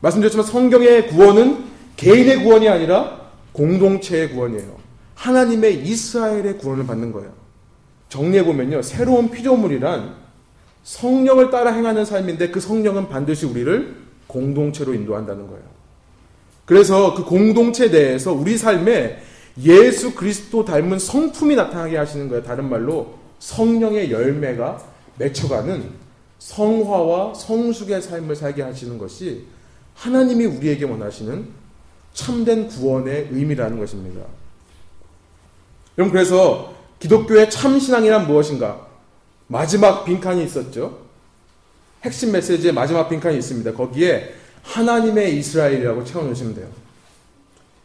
말씀드렸지만 0.00 0.46
성경의 0.46 1.08
구원은 1.08 1.64
개인의 1.96 2.42
구원이 2.44 2.68
아니라 2.68 3.20
공동체의 3.52 4.30
구원이에요. 4.30 4.76
하나님의 5.14 5.86
이스라엘의 5.86 6.58
구원을 6.58 6.86
받는 6.86 7.12
거예요. 7.12 7.32
정리해 8.08 8.44
보면요. 8.44 8.82
새로운 8.82 9.30
피조물이란 9.30 10.14
성령을 10.84 11.50
따라 11.50 11.72
행하는 11.72 12.04
삶인데 12.04 12.50
그 12.50 12.60
성령은 12.60 13.08
반드시 13.08 13.44
우리를 13.44 13.96
공동체로 14.26 14.94
인도한다는 14.94 15.46
거예요. 15.48 15.62
그래서 16.64 17.14
그 17.14 17.24
공동체 17.24 17.88
내에서 17.88 18.32
우리 18.32 18.56
삶에 18.56 19.22
예수 19.62 20.14
그리스도 20.14 20.64
닮은 20.64 20.98
성품이 20.98 21.56
나타나게 21.56 21.96
하시는 21.96 22.28
거예요. 22.28 22.44
다른 22.44 22.68
말로 22.68 23.14
성령의 23.38 24.10
열매가 24.10 24.82
맺혀가는 25.18 26.05
성화와 26.46 27.34
성숙의 27.34 28.00
삶을 28.00 28.36
살게 28.36 28.62
하시는 28.62 28.96
것이 28.98 29.46
하나님이 29.94 30.44
우리에게 30.46 30.84
원하시는 30.84 31.48
참된 32.14 32.68
구원의 32.68 33.28
의미라는 33.32 33.78
것입니다. 33.78 34.22
여러분 35.98 36.12
그래서 36.12 36.74
기독교의 37.00 37.50
참신앙이란 37.50 38.28
무엇인가? 38.28 38.86
마지막 39.48 40.04
빈칸이 40.04 40.44
있었죠. 40.44 41.06
핵심 42.04 42.30
메시지의 42.30 42.72
마지막 42.72 43.08
빈칸이 43.08 43.36
있습니다. 43.38 43.72
거기에 43.72 44.32
하나님의 44.62 45.36
이스라엘이라고 45.38 46.04
채워놓으시면 46.04 46.54
돼요. 46.54 46.68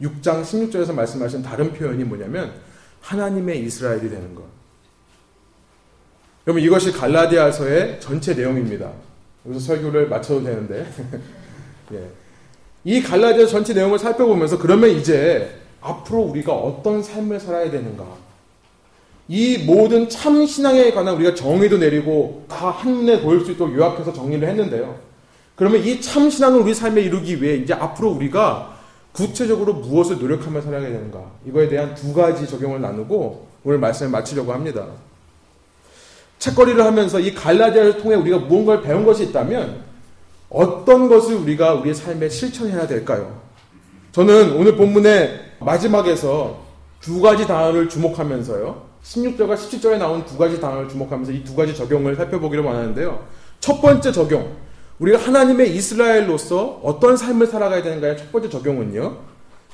6장 0.00 0.42
16절에서 0.42 0.94
말씀하신 0.94 1.42
다른 1.42 1.72
표현이 1.72 2.04
뭐냐면 2.04 2.54
하나님의 3.00 3.64
이스라엘이 3.64 4.08
되는 4.08 4.34
것. 4.36 4.44
여러분 6.46 6.62
이것이 6.62 6.92
갈라디아서의 6.92 8.00
전체 8.00 8.34
내용입니다. 8.34 8.90
여기서 9.46 9.60
설교를 9.66 10.08
마쳐도 10.08 10.44
되는데 10.44 10.86
예. 11.94 12.08
이 12.84 13.02
갈라디아 13.02 13.46
전체 13.46 13.72
내용을 13.74 13.98
살펴보면서 13.98 14.58
그러면 14.58 14.90
이제 14.90 15.54
앞으로 15.80 16.20
우리가 16.22 16.52
어떤 16.52 17.02
삶을 17.02 17.38
살아야 17.38 17.70
되는가? 17.70 18.04
이 19.28 19.58
모든 19.58 20.08
참 20.08 20.44
신앙에 20.44 20.90
관한 20.92 21.14
우리가 21.14 21.34
정의도 21.34 21.78
내리고 21.78 22.44
다 22.48 22.70
한눈에 22.70 23.20
보일 23.22 23.44
수 23.44 23.52
있도록 23.52 23.74
요약해서 23.76 24.12
정리를 24.12 24.46
했는데요. 24.46 24.96
그러면 25.54 25.82
이 25.84 26.00
참 26.00 26.28
신앙을 26.28 26.60
우리 26.60 26.74
삶에 26.74 27.02
이루기 27.02 27.40
위해 27.40 27.56
이제 27.56 27.72
앞으로 27.72 28.10
우리가 28.10 28.76
구체적으로 29.12 29.74
무엇을 29.74 30.18
노력하며 30.18 30.60
살아야 30.62 30.80
되는가? 30.80 31.20
이거에 31.46 31.68
대한 31.68 31.94
두 31.94 32.12
가지 32.12 32.48
적용을 32.48 32.80
나누고 32.80 33.46
오늘 33.64 33.78
말씀을 33.78 34.10
마치려고 34.10 34.52
합니다. 34.52 34.86
책거리를 36.42 36.84
하면서 36.84 37.20
이 37.20 37.32
갈라디아를 37.34 37.98
통해 37.98 38.16
우리가 38.16 38.38
무언가를 38.38 38.82
배운 38.82 39.04
것이 39.06 39.22
있다면 39.24 39.84
어떤 40.48 41.08
것을 41.08 41.36
우리가 41.36 41.74
우리의 41.74 41.94
삶에 41.94 42.28
실천해야 42.28 42.88
될까요? 42.88 43.40
저는 44.10 44.56
오늘 44.56 44.76
본문의 44.76 45.40
마지막에서 45.60 46.58
두 47.00 47.20
가지 47.20 47.46
단어를 47.46 47.88
주목하면서요. 47.88 48.90
16절과 49.04 49.54
17절에 49.54 49.98
나온 49.98 50.24
두 50.26 50.36
가지 50.36 50.60
단어를 50.60 50.88
주목하면서 50.88 51.30
이 51.30 51.44
두 51.44 51.54
가지 51.54 51.76
적용을 51.76 52.16
살펴보기를 52.16 52.64
원하는데요. 52.64 53.24
첫 53.60 53.80
번째 53.80 54.10
적용. 54.10 54.56
우리가 54.98 55.18
하나님의 55.18 55.74
이스라엘로서 55.76 56.80
어떤 56.82 57.16
삶을 57.16 57.46
살아가야 57.46 57.82
되는가의 57.82 58.18
첫 58.18 58.32
번째 58.32 58.48
적용은요. 58.48 59.16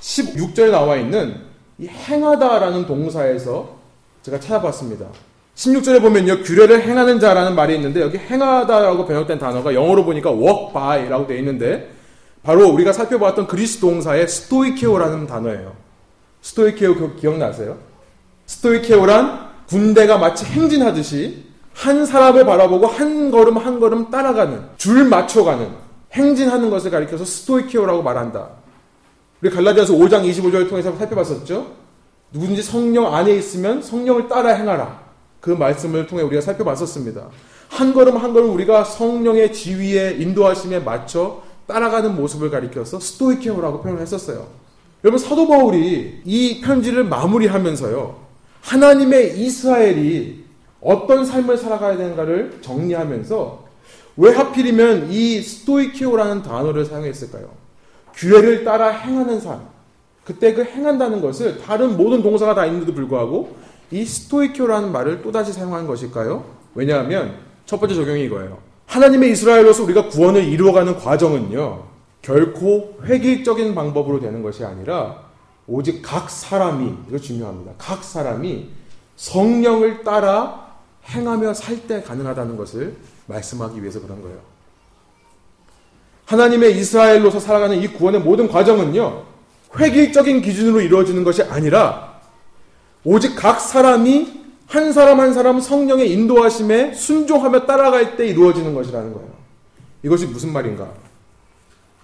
16절에 0.00 0.70
나와 0.70 0.96
있는 0.96 1.40
이 1.78 1.88
행하다라는 1.88 2.86
동사에서 2.86 3.78
제가 4.22 4.38
찾아봤습니다. 4.38 5.06
16절에 5.58 6.00
보면요, 6.00 6.44
규례를 6.44 6.82
행하는 6.82 7.18
자라는 7.18 7.56
말이 7.56 7.74
있는데, 7.74 8.00
여기 8.00 8.16
행하다라고 8.16 9.04
번역된 9.04 9.40
단어가 9.40 9.74
영어로 9.74 10.04
보니까 10.04 10.30
walk 10.30 10.72
by라고 10.72 11.26
되어 11.26 11.36
있는데, 11.38 11.90
바로 12.44 12.68
우리가 12.68 12.92
살펴봤던 12.92 13.48
그리스 13.48 13.80
동사의 13.80 14.28
스토이케오라는 14.28 15.26
단어예요. 15.26 15.72
스토이케오 16.42 17.16
기억나세요? 17.16 17.76
스토이케오란 18.46 19.48
군대가 19.68 20.16
마치 20.16 20.44
행진하듯이 20.44 21.44
한 21.74 22.06
사람을 22.06 22.44
바라보고 22.44 22.86
한 22.86 23.32
걸음 23.32 23.58
한 23.58 23.80
걸음 23.80 24.10
따라가는, 24.10 24.62
줄 24.76 25.04
맞춰가는, 25.06 25.68
행진하는 26.12 26.70
것을 26.70 26.92
가리켜서 26.92 27.24
스토이케오라고 27.24 28.04
말한다. 28.04 28.48
우리 29.42 29.50
갈라디아서 29.50 29.92
5장 29.94 30.24
25절을 30.30 30.68
통해서 30.68 30.96
살펴봤었죠? 30.96 31.66
누구든지 32.30 32.62
성령 32.62 33.12
안에 33.12 33.32
있으면 33.32 33.82
성령을 33.82 34.28
따라 34.28 34.50
행하라. 34.50 35.07
그 35.40 35.50
말씀을 35.50 36.06
통해 36.06 36.22
우리가 36.22 36.40
살펴봤었습니다. 36.40 37.28
한 37.68 37.92
걸음 37.92 38.16
한 38.16 38.32
걸음 38.32 38.54
우리가 38.54 38.84
성령의 38.84 39.52
지위에 39.52 40.16
인도하심에 40.18 40.80
맞춰 40.80 41.42
따라가는 41.66 42.16
모습을 42.16 42.50
가리켜서 42.50 42.98
스토이케오라고 42.98 43.82
표현을 43.82 44.00
했었어요. 44.02 44.48
여러분 45.04 45.18
사도 45.18 45.46
바울이 45.46 46.22
이 46.24 46.60
편지를 46.60 47.04
마무리하면서요. 47.04 48.16
하나님의 48.62 49.38
이스라엘이 49.38 50.44
어떤 50.80 51.24
삶을 51.24 51.56
살아가야 51.56 51.96
되는가를 51.96 52.58
정리하면서 52.62 53.68
왜 54.16 54.32
하필이면 54.32 55.10
이 55.10 55.40
스토이케오라는 55.40 56.42
단어를 56.42 56.84
사용했을까요? 56.84 57.48
규례를 58.14 58.64
따라 58.64 58.88
행하는 58.88 59.40
삶. 59.40 59.68
그때 60.24 60.52
그 60.52 60.64
행한다는 60.64 61.20
것을 61.20 61.58
다른 61.58 61.96
모든 61.96 62.22
동사가 62.22 62.54
다 62.54 62.66
있는데도 62.66 62.92
불구하고 62.92 63.56
이 63.90 64.04
스토이큐라는 64.04 64.92
말을 64.92 65.22
또다시 65.22 65.52
사용한 65.52 65.86
것일까요? 65.86 66.44
왜냐하면 66.74 67.36
첫 67.66 67.80
번째 67.80 67.94
적용이 67.94 68.24
이거예요. 68.24 68.58
하나님의 68.86 69.32
이스라엘로서 69.32 69.84
우리가 69.84 70.08
구원을 70.08 70.44
이루어가는 70.44 70.96
과정은요, 70.96 71.84
결코 72.22 72.98
획일적인 73.04 73.74
방법으로 73.74 74.20
되는 74.20 74.42
것이 74.42 74.64
아니라 74.64 75.22
오직 75.66 76.02
각 76.02 76.30
사람이, 76.30 76.94
이거 77.08 77.18
중요합니다. 77.18 77.72
각 77.78 78.02
사람이 78.02 78.70
성령을 79.16 80.04
따라 80.04 80.68
행하며 81.06 81.54
살 81.54 81.86
때 81.86 82.02
가능하다는 82.02 82.56
것을 82.56 82.96
말씀하기 83.26 83.80
위해서 83.80 84.00
그런 84.00 84.22
거예요. 84.22 84.38
하나님의 86.26 86.78
이스라엘로서 86.78 87.40
살아가는 87.40 87.76
이 87.76 87.88
구원의 87.88 88.20
모든 88.20 88.48
과정은요, 88.48 89.24
획일적인 89.78 90.42
기준으로 90.42 90.80
이루어지는 90.80 91.24
것이 91.24 91.42
아니라 91.42 92.07
오직 93.04 93.34
각 93.36 93.60
사람이 93.60 94.38
한 94.66 94.92
사람 94.92 95.20
한 95.20 95.32
사람 95.32 95.60
성령의 95.60 96.12
인도하심에 96.12 96.92
순종하며 96.94 97.66
따라갈 97.66 98.16
때 98.16 98.26
이루어지는 98.26 98.74
것이라는 98.74 99.12
거예요. 99.12 99.28
이것이 100.02 100.26
무슨 100.26 100.52
말인가? 100.52 100.88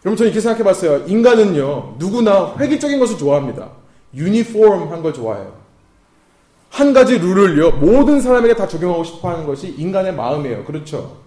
여러분 0.05 0.17
저는 0.17 0.31
이렇게 0.31 0.41
생각해 0.41 0.65
봤어요. 0.65 1.05
인간은요, 1.07 1.97
누구나 1.99 2.55
획일적인 2.59 2.99
것을 2.99 3.19
좋아합니다. 3.19 3.71
유니폼한 4.15 5.03
걸 5.03 5.13
좋아해요. 5.13 5.53
한 6.71 6.93
가지 6.93 7.19
룰을요, 7.19 7.73
모든 7.73 8.21
사람에게 8.21 8.57
다 8.57 8.67
적용하고 8.67 9.05
싶어 9.05 9.31
하는 9.31 9.47
것이 9.47 9.69
인간의 9.77 10.15
마음이에요. 10.15 10.65
그렇죠? 10.65 11.19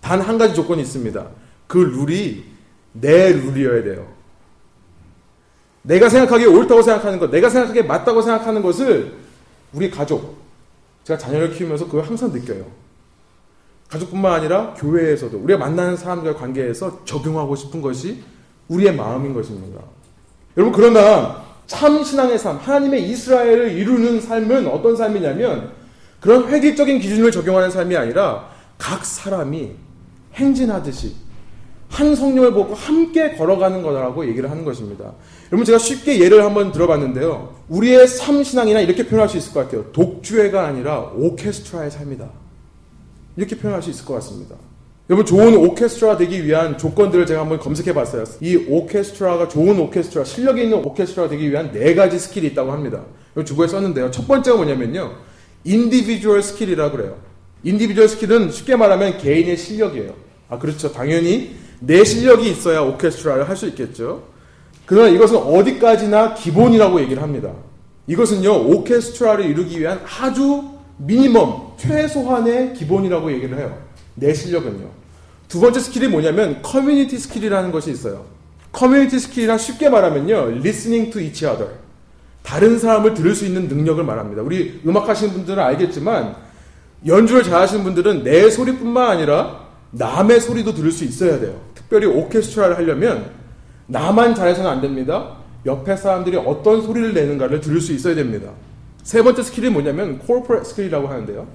단 0.00 0.20
한 0.20 0.38
가지 0.38 0.54
조건이 0.54 0.82
있습니다. 0.82 1.26
그 1.66 1.78
룰이 1.78 2.44
내 2.92 3.32
룰이어야 3.32 3.82
돼요. 3.84 4.06
내가 5.86 6.08
생각하기에 6.08 6.46
옳다고 6.46 6.82
생각하는 6.82 7.18
것, 7.18 7.30
내가 7.30 7.48
생각하기에 7.48 7.82
맞다고 7.82 8.20
생각하는 8.20 8.60
것을 8.60 9.14
우리 9.72 9.90
가족, 9.90 10.36
제가 11.04 11.18
자녀를 11.18 11.52
키우면서 11.52 11.86
그걸 11.86 12.02
항상 12.02 12.32
느껴요. 12.32 12.64
가족뿐만 13.88 14.32
아니라 14.32 14.74
교회에서도 14.74 15.38
우리가 15.38 15.58
만나는 15.60 15.96
사람들과 15.96 16.38
관계에서 16.38 17.04
적용하고 17.04 17.54
싶은 17.54 17.80
것이 17.80 18.24
우리의 18.66 18.96
마음인 18.96 19.32
것입니다. 19.32 19.80
여러분 20.56 20.74
그러나 20.74 21.44
참 21.68 22.02
신앙의 22.02 22.38
삶, 22.38 22.56
하나님의 22.56 23.08
이스라엘을 23.08 23.70
이루는 23.72 24.20
삶은 24.20 24.66
어떤 24.66 24.96
삶이냐면 24.96 25.70
그런 26.20 26.48
획일적인 26.48 26.98
기준을 26.98 27.30
적용하는 27.30 27.70
삶이 27.70 27.96
아니라 27.96 28.48
각 28.76 29.04
사람이 29.04 29.76
행진하듯이 30.34 31.14
한 31.96 32.14
성령을 32.14 32.52
보고 32.52 32.74
함께 32.74 33.32
걸어가는 33.36 33.80
거라고 33.80 34.28
얘기를 34.28 34.50
하는 34.50 34.66
것입니다. 34.66 35.14
여러분 35.50 35.64
제가 35.64 35.78
쉽게 35.78 36.20
예를 36.20 36.44
한번 36.44 36.70
들어봤는데요. 36.70 37.54
우리의 37.70 38.06
삶 38.06 38.44
신앙이란 38.44 38.80
이렇게 38.80 39.06
표현할 39.06 39.30
수 39.30 39.38
있을 39.38 39.54
것 39.54 39.60
같아요. 39.60 39.90
독주회가 39.92 40.66
아니라 40.66 41.10
오케스트라의 41.14 41.90
삶이다. 41.90 42.28
이렇게 43.38 43.56
표현할 43.56 43.82
수 43.82 43.88
있을 43.88 44.04
것 44.04 44.12
같습니다. 44.14 44.56
여러분 45.08 45.24
좋은 45.24 45.56
오케스트라 45.56 46.18
되기 46.18 46.44
위한 46.44 46.76
조건들을 46.76 47.24
제가 47.24 47.40
한번 47.40 47.58
검색해 47.60 47.94
봤어요. 47.94 48.24
이 48.42 48.56
오케스트라가 48.56 49.48
좋은 49.48 49.78
오케스트라, 49.80 50.24
실력이 50.24 50.64
있는 50.64 50.84
오케스트라 50.84 51.30
되기 51.30 51.50
위한 51.50 51.72
네 51.72 51.94
가지 51.94 52.18
skill이 52.18 52.48
있다고 52.48 52.72
합니다. 52.72 53.04
주보에 53.42 53.68
썼는데요. 53.68 54.10
첫 54.10 54.28
번째가 54.28 54.56
뭐냐면요. 54.58 55.14
individual 55.64 56.42
skill이라고 56.42 56.94
그래요. 56.94 57.16
individual 57.62 58.08
skill은 58.08 58.50
쉽게 58.50 58.76
말하면 58.76 59.16
개인의 59.16 59.56
실력이에요. 59.56 60.12
아 60.50 60.58
그렇죠. 60.58 60.92
당연히 60.92 61.64
내 61.80 62.04
실력이 62.04 62.50
있어야 62.50 62.80
오케스트라를 62.82 63.48
할 63.48 63.56
수 63.56 63.66
있겠죠. 63.68 64.24
그러나 64.86 65.08
이것은 65.08 65.36
어디까지나 65.36 66.34
기본이라고 66.34 67.00
얘기를 67.00 67.22
합니다. 67.22 67.50
이것은요, 68.06 68.68
오케스트라를 68.68 69.46
이루기 69.46 69.80
위한 69.80 70.00
아주 70.20 70.64
minimum, 70.98 71.76
최소한의 71.76 72.74
기본이라고 72.74 73.32
얘기를 73.32 73.58
해요. 73.58 73.76
내 74.14 74.32
실력은요. 74.32 74.88
두 75.48 75.60
번째 75.60 75.80
skill이 75.80 76.08
뭐냐면 76.08 76.62
community 76.62 77.18
skill이라는 77.18 77.72
것이 77.72 77.90
있어요. 77.90 78.24
community 78.72 79.18
skill이란 79.18 79.58
쉽게 79.58 79.88
말하면요, 79.88 80.58
listening 80.60 81.10
to 81.10 81.20
each 81.20 81.44
other. 81.44 81.72
다른 82.42 82.78
사람을 82.78 83.14
들을 83.14 83.34
수 83.34 83.44
있는 83.44 83.66
능력을 83.66 84.02
말합니다. 84.04 84.42
우리 84.42 84.80
음악 84.86 85.08
하시는 85.08 85.32
분들은 85.32 85.60
알겠지만 85.62 86.36
연주를 87.04 87.42
잘 87.42 87.60
하시는 87.60 87.82
분들은 87.82 88.22
내 88.22 88.48
소리뿐만 88.48 89.10
아니라 89.10 89.65
남의 89.98 90.40
소리도 90.40 90.74
들을 90.74 90.90
수 90.92 91.04
있어야 91.04 91.40
돼요. 91.40 91.60
특별히 91.74 92.06
오케스트라를 92.06 92.76
하려면 92.76 93.30
나만 93.86 94.34
잘해서는 94.34 94.70
안 94.70 94.80
됩니다. 94.80 95.38
옆에 95.64 95.96
사람들이 95.96 96.36
어떤 96.36 96.82
소리를 96.82 97.14
내는가를 97.14 97.60
들을 97.60 97.80
수 97.80 97.92
있어야 97.92 98.14
됩니다. 98.14 98.50
세 99.02 99.22
번째 99.22 99.42
skill이 99.42 99.70
뭐냐면 99.70 100.20
corporate 100.24 100.68
skill이라고 100.68 101.08
하는데요. 101.08 101.46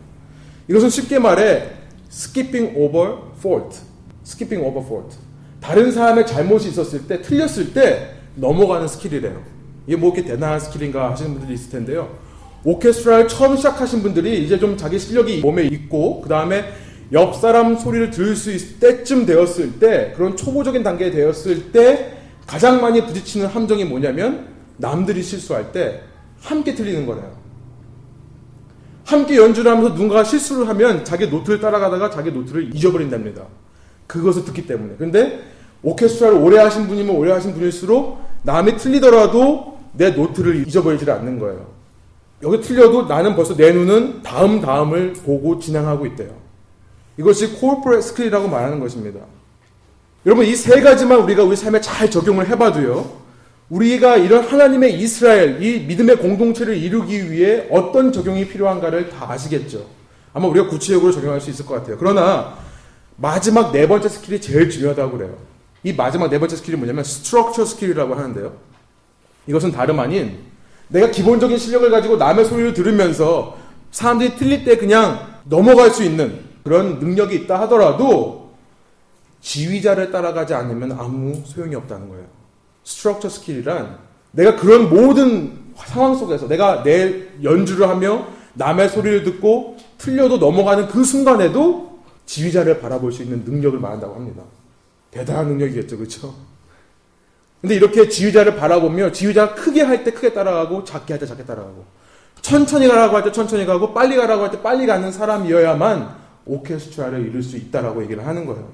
이것은 0.68 0.90
쉽게 0.90 1.20
말해 1.20 1.70
skipping 2.12 2.78
over 2.78 3.18
fault, 3.38 3.78
skipping 4.26 4.68
over 4.68 4.86
fault. 4.86 5.18
다른 5.60 5.92
사람의 5.92 6.26
잘못이 6.26 6.70
있었을 6.70 7.08
때, 7.08 7.22
틀렸을 7.22 7.74
때 7.74 8.16
넘어가는 8.36 8.88
skill이래요. 8.88 9.42
이게 9.86 9.96
뭐 9.96 10.14
이렇게 10.14 10.28
대단한 10.28 10.60
스킬인가 10.60 11.12
하시는 11.12 11.34
분들이 11.34 11.54
있을 11.54 11.70
텐데요. 11.72 12.18
오케스트라를 12.64 13.28
처음 13.28 13.56
시작하신 13.56 14.02
분들이 14.02 14.44
이제 14.44 14.58
좀 14.58 14.78
자기 14.78 14.98
실력이 14.98 15.40
몸에 15.42 15.64
있고, 15.64 16.22
그 16.22 16.30
다음에 16.30 16.66
옆 17.12 17.36
사람 17.36 17.76
소리를 17.76 18.10
들을 18.10 18.36
수 18.36 18.52
있을 18.52 18.80
때쯤 18.80 19.26
되었을 19.26 19.80
때, 19.80 20.14
그런 20.16 20.38
초보적인 20.38 20.84
단계에 20.84 21.12
되었을 21.12 21.72
때, 21.72 22.18
가장 22.48 22.82
많이 22.82 23.06
부딪히는 23.06 23.48
함정이 23.48 23.86
뭐냐면 23.86 24.48
남들이 24.78 25.22
실수할 25.22 25.72
때 25.72 26.02
함께 26.40 26.74
틀리는 26.74 27.06
거래요. 27.06 27.32
함께 29.06 29.38
연주를 29.38 29.72
하면서 29.72 29.90
누군가가 29.90 30.24
실수를 30.24 30.68
하면 30.70 31.04
자기 31.04 31.28
노트를 31.28 31.60
따라가다가 31.60 32.10
자기 32.10 32.32
노트를 32.32 32.74
잊어버린답니다. 32.76 33.44
그것을 34.08 34.46
듣기 34.46 34.66
때문에. 34.66 34.96
근데 34.98 35.42
오케스트라를 35.84 36.38
오래 36.38 36.60
하신 36.60 36.88
분이면 36.88 37.16
오래 37.16 37.32
하신 37.32 37.54
분일수록 37.54 38.20
남이 38.44 38.78
틀리더라도 38.78 39.80
내 39.94 40.12
노트를 40.12 40.68
잊어버리지 40.68 41.10
않는 41.10 41.40
거예요. 41.40 41.68
여기 42.44 42.62
틀려도 42.62 43.04
나는 43.04 43.36
벌써 43.36 43.56
내 43.56 43.72
눈은 43.72 44.24
다음 44.24 44.62
다음을 44.62 45.14
보고 45.14 45.60
진행하고 45.60 46.06
있대요. 46.08 46.41
이것이 47.18 47.54
corporate 47.54 48.02
skill이라고 48.02 48.48
말하는 48.48 48.80
것입니다. 48.80 49.20
여러분 50.26 50.46
이 50.46 50.56
세 50.56 50.82
가지만 50.82 51.20
우리가 51.20 51.44
우리 51.44 51.56
삶에 51.56 51.82
잘 51.82 52.10
적용을 52.10 52.48
해봐도요. 52.50 53.22
우리가 53.70 54.18
이런 54.18 54.44
하나님의 54.44 55.00
이스라엘 55.00 55.64
이 55.64 55.80
믿음의 55.86 56.18
공동체를 56.18 56.76
이루기 56.78 57.32
위해 57.32 57.68
어떤 57.72 58.12
적용이 58.12 58.48
필요한가를 58.48 59.10
다 59.10 59.32
아시겠죠. 59.32 59.86
아마 60.34 60.48
우리가 60.48 60.68
구체적으로 60.68 61.12
적용할 61.12 61.42
수 61.42 61.50
있을 61.50 61.66
것 61.66 61.76
같아요. 61.76 61.98
그러나 61.98 62.56
마지막 63.16 63.72
네 63.72 63.88
번째 63.88 64.10
skill이 64.10 64.42
제일 64.42 64.70
중요하다고 64.70 65.18
그래요. 65.18 65.38
이 65.84 65.94
마지막 65.94 66.30
네 66.30 66.38
번째 66.40 66.56
skill이 66.56 66.78
뭐냐면 66.78 67.04
structure 67.04 67.66
skill이라고 67.66 68.14
하는데요. 68.14 68.54
이것은 69.48 69.72
다름 69.72 70.00
아닌 70.00 70.38
내가 70.90 71.10
기본적인 71.10 71.58
실력을 71.58 71.90
가지고 71.90 72.18
남의 72.18 72.46
소리를 72.46 72.74
들으면서 72.74 73.58
사람들이 73.92 74.36
틀릴 74.36 74.64
때 74.66 74.78
그냥 74.78 75.28
넘어갈 75.46 75.90
수 75.90 76.04
있는 76.04 76.40
그런 76.64 77.00
능력이 77.00 77.36
있다 77.36 77.60
하더라도 77.62 78.52
지휘자를 79.42 80.12
따라가지 80.12 80.54
않으면 80.54 80.92
아무 80.94 81.42
소용이 81.46 81.76
없다는 81.76 82.10
거예요. 82.10 82.26
structure 82.84 83.30
skill이란 83.30 83.98
내가 84.32 84.56
그런 84.56 84.90
모든 84.90 85.60
상황 85.86 86.16
속에서 86.16 86.48
내가 86.48 86.84
내 86.84 87.28
연주를 87.44 87.90
하며 87.90 88.28
남의 88.54 88.90
소리를 88.90 89.24
듣고 89.24 89.78
틀려도 89.98 90.38
넘어가는 90.38 90.88
그 90.88 91.04
순간에도 91.04 92.00
지휘자를 92.26 92.80
바라볼 92.80 93.12
수 93.12 93.24
있는 93.24 93.44
능력을 93.44 93.80
말한다고 93.80 94.16
합니다. 94.16 94.44
대단한 95.10 95.48
능력이겠죠, 95.48 95.98
그렇죠? 95.98 96.34
근데 97.60 97.76
이렇게 97.76 98.08
지휘자를 98.10 98.56
바라보며 98.56 99.12
지휘자가 99.12 99.56
크게 99.56 99.82
할 99.82 100.04
때 100.04 100.12
크게 100.12 100.34
따라가고 100.34 100.84
작게 100.84 101.14
할 101.14 101.20
때 101.20 101.26
작게 101.28 101.46
따라가고 101.46 101.86
천천히 102.42 102.88
가라고 102.88 103.16
할 103.16 103.24
때 103.24 103.32
천천히 103.32 103.66
가고 103.66 103.94
빨리 103.94 104.16
가라고 104.16 104.44
할 104.44 104.52
때 104.52 104.62
빨리 104.62 104.86
가는 104.88 105.12
사람이어야만 105.12 106.21
오케스트라를 106.46 107.28
이룰 107.28 107.44
수 107.44 107.58
있다라고 107.58 108.04
얘기를 108.04 108.26
하는 108.26 108.46
거예요. 108.46 108.72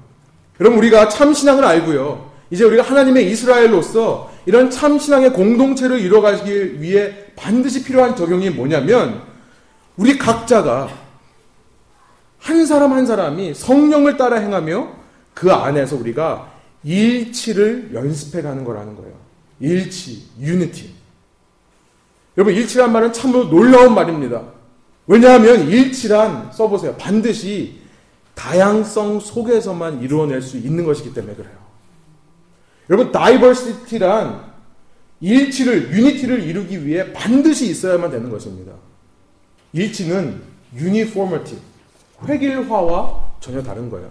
여러분 0.60 0.78
우리가 0.78 1.08
참 1.08 1.32
신앙을 1.32 1.64
알고요. 1.64 2.30
이제 2.50 2.64
우리가 2.64 2.82
하나님의 2.82 3.30
이스라엘로서 3.30 4.32
이런 4.46 4.70
참 4.70 4.98
신앙의 4.98 5.32
공동체를 5.32 6.00
이뤄가기 6.00 6.80
위해 6.80 7.26
반드시 7.36 7.84
필요한 7.84 8.16
적용이 8.16 8.50
뭐냐면 8.50 9.22
우리 9.96 10.16
각자가 10.16 10.88
한 12.38 12.64
사람 12.66 12.92
한 12.92 13.04
사람이 13.04 13.54
성령을 13.54 14.16
따라 14.16 14.38
행하며 14.38 14.88
그 15.34 15.52
안에서 15.52 15.96
우리가 15.96 16.52
일치를 16.82 17.90
연습해 17.92 18.42
가는 18.42 18.64
거라는 18.64 18.96
거예요. 18.96 19.12
일치, 19.60 20.28
유니티. 20.40 20.94
여러분, 22.36 22.54
일치란 22.54 22.92
말은 22.92 23.12
참으로 23.12 23.48
놀라운 23.48 23.94
말입니다. 23.94 24.42
왜냐하면 25.08 25.68
일치란, 25.68 26.52
써보세요. 26.52 26.94
반드시 26.98 27.80
다양성 28.34 29.18
속에서만 29.18 30.02
이루어낼 30.02 30.42
수 30.42 30.58
있는 30.58 30.84
것이기 30.84 31.14
때문에 31.14 31.34
그래요. 31.34 31.56
여러분, 32.90 33.10
다이버시티란 33.10 34.48
일치를, 35.20 35.92
유니티를 35.92 36.42
이루기 36.44 36.86
위해 36.86 37.12
반드시 37.12 37.70
있어야만 37.70 38.10
되는 38.10 38.30
것입니다. 38.30 38.72
일치는 39.72 40.42
유니포머티, 40.76 41.58
획일화와 42.26 43.32
전혀 43.40 43.62
다른 43.62 43.90
거예요. 43.90 44.10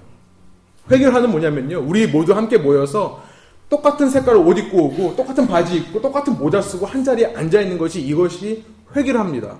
획일화는 0.90 1.30
뭐냐면요. 1.30 1.80
우리 1.80 2.08
모두 2.08 2.34
함께 2.34 2.58
모여서 2.58 3.24
똑같은 3.70 4.10
색깔 4.10 4.38
옷 4.38 4.58
입고 4.58 4.86
오고 4.86 5.16
똑같은 5.16 5.48
바지 5.48 5.78
입고 5.78 6.02
똑같은 6.02 6.38
모자 6.38 6.62
쓰고 6.62 6.86
한 6.86 7.04
자리에 7.04 7.34
앉아 7.36 7.62
있는 7.62 7.78
것이 7.78 8.02
이것이 8.02 8.64
획일합니다. 8.96 9.58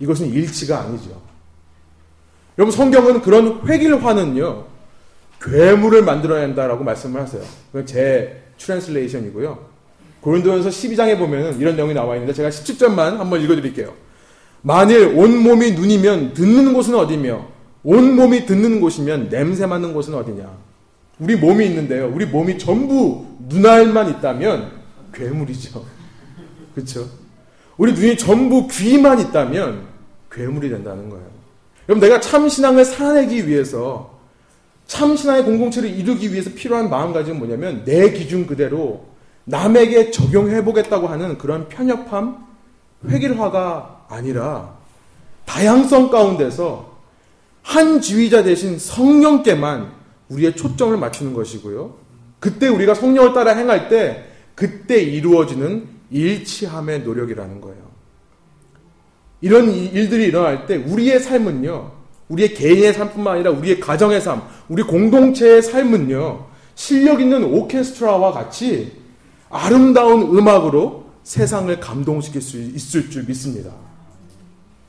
이것은 0.00 0.32
일치가 0.32 0.80
아니죠. 0.80 1.20
여러분 2.58 2.74
성경은 2.74 3.22
그런 3.22 3.60
획일화는요. 3.66 4.64
괴물을 5.40 6.02
만들어야 6.02 6.42
한다라고 6.42 6.84
말씀을 6.84 7.20
하세요. 7.20 7.42
제 7.84 8.42
translation이고요. 8.58 9.76
고린도전서 10.20 10.70
12장에 10.70 11.18
보면 11.18 11.60
이런 11.60 11.76
내용이 11.76 11.94
나와 11.94 12.14
있는데 12.16 12.32
제가 12.32 12.48
17절만 12.48 13.16
한번 13.16 13.40
읽어 13.40 13.54
드릴게요. 13.54 13.94
만일 14.62 15.14
온 15.16 15.36
몸이 15.38 15.72
눈이면 15.72 16.34
듣는 16.34 16.72
곳은 16.72 16.94
어디며 16.94 17.46
온 17.84 18.16
몸이 18.16 18.46
듣는 18.46 18.80
곳이면 18.80 19.28
냄새 19.28 19.66
맡는 19.66 19.92
곳은 19.94 20.14
어디냐? 20.14 20.50
우리 21.20 21.36
몸이 21.36 21.64
있는데요. 21.66 22.10
우리 22.12 22.26
몸이 22.26 22.58
전부 22.58 23.26
눈알만 23.48 24.10
있다면 24.10 24.72
괴물이죠. 25.14 25.84
그렇죠? 26.74 27.08
우리 27.78 27.92
눈이 27.92 28.16
전부 28.16 28.66
귀만 28.68 29.20
있다면 29.20 29.86
괴물이 30.30 30.68
된다는 30.68 31.08
거예요. 31.08 31.26
여러분 31.88 32.00
내가 32.00 32.20
참 32.20 32.48
신앙을 32.48 32.84
살아내기 32.84 33.46
위해서 33.46 34.18
참 34.86 35.16
신앙의 35.16 35.44
공동체를 35.44 35.90
이루기 35.90 36.32
위해서 36.32 36.50
필요한 36.54 36.88
마음가짐은 36.90 37.38
뭐냐면 37.38 37.84
내 37.84 38.12
기준 38.12 38.46
그대로 38.46 39.06
남에게 39.44 40.10
적용해 40.10 40.64
보겠다고 40.64 41.06
하는 41.06 41.38
그런 41.38 41.68
편협함, 41.68 42.44
획일화가 43.08 44.06
아니라 44.08 44.74
다양성 45.44 46.10
가운데서 46.10 46.96
한 47.62 48.00
지휘자 48.00 48.42
대신 48.42 48.78
성령께만 48.78 49.92
우리의 50.28 50.56
초점을 50.56 50.96
맞추는 50.96 51.34
것이고요. 51.34 51.94
그때 52.40 52.68
우리가 52.68 52.94
성령을 52.94 53.32
따라 53.32 53.52
행할 53.54 53.88
때 53.88 54.24
그때 54.54 55.00
이루어지는 55.00 55.95
일치함의 56.10 57.02
노력이라는 57.02 57.60
거예요. 57.60 57.86
이런 59.40 59.70
일들이 59.70 60.26
일어날 60.26 60.66
때 60.66 60.76
우리의 60.76 61.20
삶은요. 61.20 61.92
우리의 62.28 62.54
개인의 62.54 62.92
삶뿐만 62.92 63.34
아니라 63.34 63.50
우리의 63.52 63.80
가정의 63.80 64.20
삶, 64.20 64.42
우리 64.68 64.82
공동체의 64.82 65.62
삶은요. 65.62 66.46
실력 66.74 67.20
있는 67.20 67.44
오케스트라와 67.44 68.32
같이 68.32 68.92
아름다운 69.48 70.36
음악으로 70.36 71.06
세상을 71.22 71.78
감동시킬 71.80 72.40
수 72.40 72.58
있을 72.60 73.10
줄 73.10 73.24
믿습니다. 73.24 73.70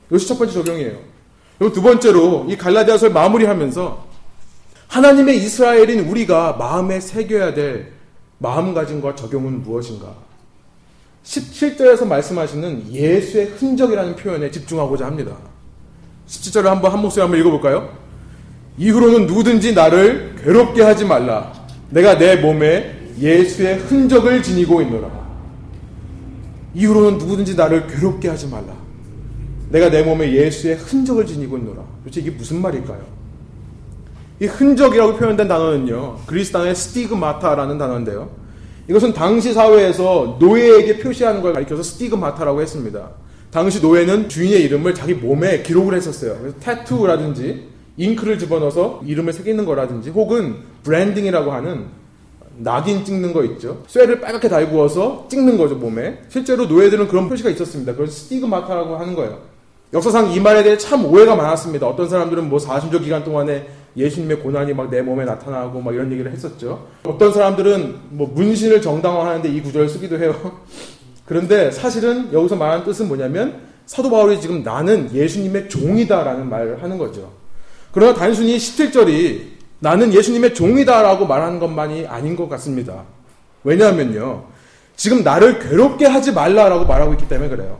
이것이 0.08 0.26
첫 0.26 0.38
번째 0.38 0.54
적용이에요. 0.54 0.98
그리고 1.58 1.72
두 1.72 1.82
번째로 1.82 2.46
이 2.48 2.56
갈라디아서를 2.56 3.12
마무리하면서 3.12 4.06
하나님의 4.88 5.36
이스라엘인 5.38 6.08
우리가 6.08 6.54
마음에 6.54 7.00
새겨야 7.00 7.54
될 7.54 7.92
마음가짐과 8.38 9.16
적용은 9.16 9.62
무엇인가? 9.62 10.27
17절에서 11.28 12.06
말씀하시는 12.06 12.90
예수의 12.90 13.46
흔적이라는 13.58 14.16
표현에 14.16 14.50
집중하고자 14.50 15.04
합니다. 15.04 15.36
17절을 16.26 16.64
한번 16.64 16.90
한 16.90 17.00
목소리 17.00 17.20
한번 17.20 17.38
읽어볼까요? 17.38 17.94
이후로는 18.78 19.26
누구든지 19.26 19.74
나를 19.74 20.36
괴롭게 20.42 20.82
하지 20.82 21.04
말라. 21.04 21.52
내가 21.90 22.16
내 22.16 22.36
몸에 22.36 23.12
예수의 23.18 23.78
흔적을 23.78 24.42
지니고 24.42 24.80
있노라. 24.80 25.10
이후로는 26.74 27.18
누구든지 27.18 27.56
나를 27.56 27.86
괴롭게 27.88 28.28
하지 28.28 28.46
말라. 28.46 28.74
내가 29.68 29.90
내 29.90 30.02
몸에 30.02 30.32
예수의 30.32 30.76
흔적을 30.76 31.26
지니고 31.26 31.58
있노라. 31.58 31.82
도대체 32.04 32.22
이게 32.22 32.30
무슨 32.30 32.62
말일까요? 32.62 33.04
이 34.40 34.46
흔적이라고 34.46 35.16
표현된 35.16 35.46
단어는요, 35.46 36.20
그리스 36.26 36.52
단어의 36.52 36.74
스티그마타라는 36.74 37.76
단어인데요. 37.76 38.30
이것은 38.88 39.12
당시 39.12 39.52
사회에서 39.52 40.38
노예에게 40.40 40.98
표시하는 40.98 41.42
걸 41.42 41.52
가리켜서 41.52 41.82
스티그마타라고 41.82 42.62
했습니다. 42.62 43.10
당시 43.50 43.80
노예는 43.80 44.28
주인의 44.28 44.62
이름을 44.62 44.94
자기 44.94 45.14
몸에 45.14 45.62
기록을 45.62 45.94
했었어요. 45.94 46.38
그래서 46.40 46.56
타투라든지 46.58 47.68
잉크를 47.98 48.38
집어넣어서 48.38 49.02
이름을 49.04 49.32
새기는 49.32 49.64
거라든지 49.64 50.10
혹은 50.10 50.56
branding이라고 50.84 51.52
하는 51.52 51.86
낙인 52.56 53.04
찍는 53.04 53.32
거 53.32 53.44
있죠. 53.44 53.82
쇠를 53.86 54.20
빨갛게 54.20 54.48
달구어서 54.48 55.26
찍는 55.30 55.58
거죠, 55.58 55.76
몸에. 55.76 56.20
실제로 56.28 56.66
노예들은 56.66 57.08
그런 57.08 57.28
표시가 57.28 57.50
있었습니다. 57.50 57.92
그걸 57.92 58.08
stigmata라고 58.08 58.96
하는 58.96 59.14
거예요. 59.14 59.38
역사상 59.92 60.32
이 60.32 60.40
말에 60.40 60.62
대해 60.62 60.76
참 60.76 61.04
오해가 61.06 61.34
많았습니다. 61.34 61.86
어떤 61.86 62.08
사람들은 62.08 62.48
뭐 62.48 62.58
사순절 62.58 63.02
기간 63.02 63.24
동안에 63.24 63.66
예수님의 63.96 64.40
고난이 64.40 64.74
막 64.74 64.90
내 64.90 65.02
몸에 65.02 65.24
나타나고 65.24 65.80
막 65.80 65.94
이런 65.94 66.10
얘기를 66.12 66.30
했었죠. 66.30 66.86
어떤 67.04 67.32
사람들은 67.32 67.96
뭐 68.10 68.28
문신을 68.34 68.80
정당화하는데 68.80 69.48
이 69.48 69.60
구절을 69.60 69.88
쓰기도 69.88 70.18
해요. 70.18 70.34
그런데 71.26 71.70
사실은 71.70 72.32
여기서 72.32 72.56
말하는 72.56 72.84
뜻은 72.84 73.08
뭐냐면 73.08 73.60
사도 73.86 74.10
바울이 74.10 74.40
지금 74.40 74.62
나는 74.62 75.12
예수님의 75.12 75.68
종이다라는 75.68 76.48
말을 76.48 76.82
하는 76.82 76.98
거죠. 76.98 77.32
그러나 77.92 78.14
단순히 78.14 78.56
17절이 78.56 79.58
나는 79.80 80.12
예수님의 80.12 80.54
종이다라고 80.54 81.26
말하는 81.26 81.58
것만이 81.58 82.06
아닌 82.06 82.36
것 82.36 82.48
같습니다. 82.48 83.04
왜냐하면요. 83.64 84.44
지금 84.96 85.22
나를 85.22 85.58
괴롭게 85.58 86.06
하지 86.06 86.32
말라라고 86.32 86.84
말하고 86.84 87.12
있기 87.14 87.28
때문에 87.28 87.48
그래요. 87.48 87.78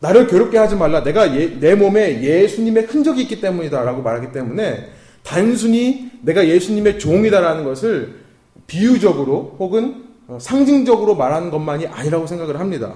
나를 0.00 0.26
괴롭게 0.26 0.58
하지 0.58 0.76
말라. 0.76 1.02
내가 1.02 1.34
예, 1.36 1.58
내 1.58 1.74
몸에 1.74 2.22
예수님의 2.22 2.84
흔적이 2.84 3.22
있기 3.22 3.40
때문이다라고 3.40 4.02
말하기 4.02 4.32
때문에 4.32 4.90
단순히 5.22 6.10
내가 6.22 6.46
예수님의 6.46 6.98
종이다라는 6.98 7.64
것을 7.64 8.20
비유적으로 8.66 9.56
혹은 9.58 10.04
어, 10.28 10.38
상징적으로 10.40 11.14
말하는 11.14 11.50
것만이 11.50 11.86
아니라고 11.86 12.26
생각을 12.26 12.60
합니다. 12.60 12.94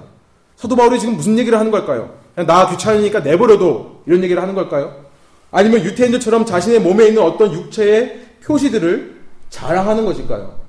사도 0.57 0.76
바울이 0.76 1.00
지금 1.00 1.16
무슨 1.16 1.38
얘기를 1.38 1.59
하는 1.59 1.70
걸까요? 1.70 2.14
그냥 2.34 2.46
나 2.46 2.68
귀찮으니까 2.70 3.20
내버려둬 3.20 4.03
이런 4.07 4.22
얘기를 4.22 4.40
하는 4.40 4.55
걸까요? 4.55 5.03
아니면 5.50 5.84
유태인들처럼 5.84 6.46
자신의 6.46 6.80
몸에 6.80 7.09
있는 7.09 7.22
어떤 7.22 7.53
육체의 7.53 8.20
표시들을 8.44 9.20
자랑하는 9.50 10.05
것일까요? 10.05 10.61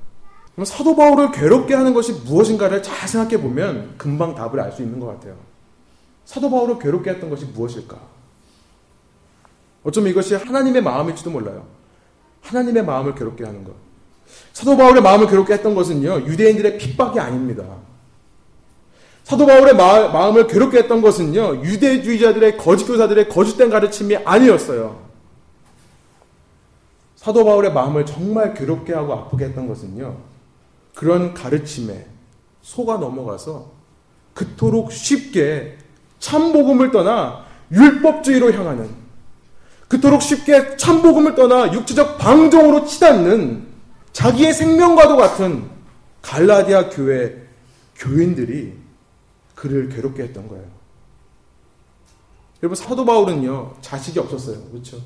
그럼 0.56 0.66
사도 0.66 0.96
바울을 0.96 1.32
괴롭게 1.32 1.74
하는 1.74 1.94
것이 1.94 2.14
무엇인가를 2.26 2.84
잘 2.84 3.08
생각해 3.08 3.42
보면 3.42 3.96
금방 3.98 4.36
답을 4.36 4.60
알 4.60 4.72
수 4.72 4.82
있는 4.82 5.00
것 5.00 5.08
같아요. 5.08 5.36
사도 6.26 6.50
바울을 6.50 6.80
괴롭게 6.80 7.12
했던 7.12 7.30
것이 7.30 7.46
무엇일까? 7.46 7.98
어쩌면 9.84 10.10
이것이 10.10 10.36
하나님의 10.36 10.82
마음일지도 10.82 11.30
몰라요. 11.30 11.66
하나님의 12.42 12.86
마음을 12.86 13.16
괴롭게 13.16 13.44
하는 13.44 13.64
것. 13.64 13.74
사도 14.54 14.78
바울의 14.78 15.02
마음을 15.02 15.28
괴롭게 15.28 15.54
했던 15.54 15.76
것은요, 15.76 16.22
유대인들의 16.28 16.78
핍박이 16.78 17.20
아닙니다. 17.20 17.64
사도 19.24 19.46
바울의 19.46 19.76
마, 19.76 20.30
음을 20.30 20.48
괴롭게 20.48 20.80
했던 20.80 21.02
것은요, 21.02 21.64
유대주의자들의 21.64 22.58
거짓 22.58 22.86
교사들의 22.86 23.30
거짓된 23.30 23.70
가르침이 23.70 24.18
아니었어요. 24.18 25.02
사도 27.16 27.46
바울의 27.46 27.74
마음을 27.74 28.06
정말 28.06 28.54
괴롭게 28.54 28.94
하고 28.94 29.14
아프게 29.14 29.46
했던 29.46 29.68
것은요, 29.68 30.18
그런 30.94 31.34
가르침에 31.34 32.06
속아 32.62 32.98
넘어가서 32.98 33.72
그토록 34.34 34.92
쉽게 34.92 35.78
참복음을 36.24 36.92
떠나 36.92 37.46
율법주의로 37.70 38.54
향하는 38.54 38.90
그토록 39.90 40.22
쉽게 40.22 40.78
참복음을 40.78 41.36
떠나 41.36 41.72
육체적 41.74 42.18
방종으로 42.18 42.86
치닫는 42.86 43.68
자기의 44.14 44.54
생명과도 44.54 45.18
같은 45.18 45.70
갈라디아 46.22 46.90
교회 46.90 47.44
교인들이 47.98 48.74
그를 49.54 49.90
괴롭게 49.90 50.24
했던 50.24 50.48
거예요. 50.48 50.64
여러분 52.64 52.76
사도 52.76 53.04
바울은요 53.04 53.74
자식이 53.82 54.18
없었어요. 54.20 54.64
그렇죠? 54.72 54.98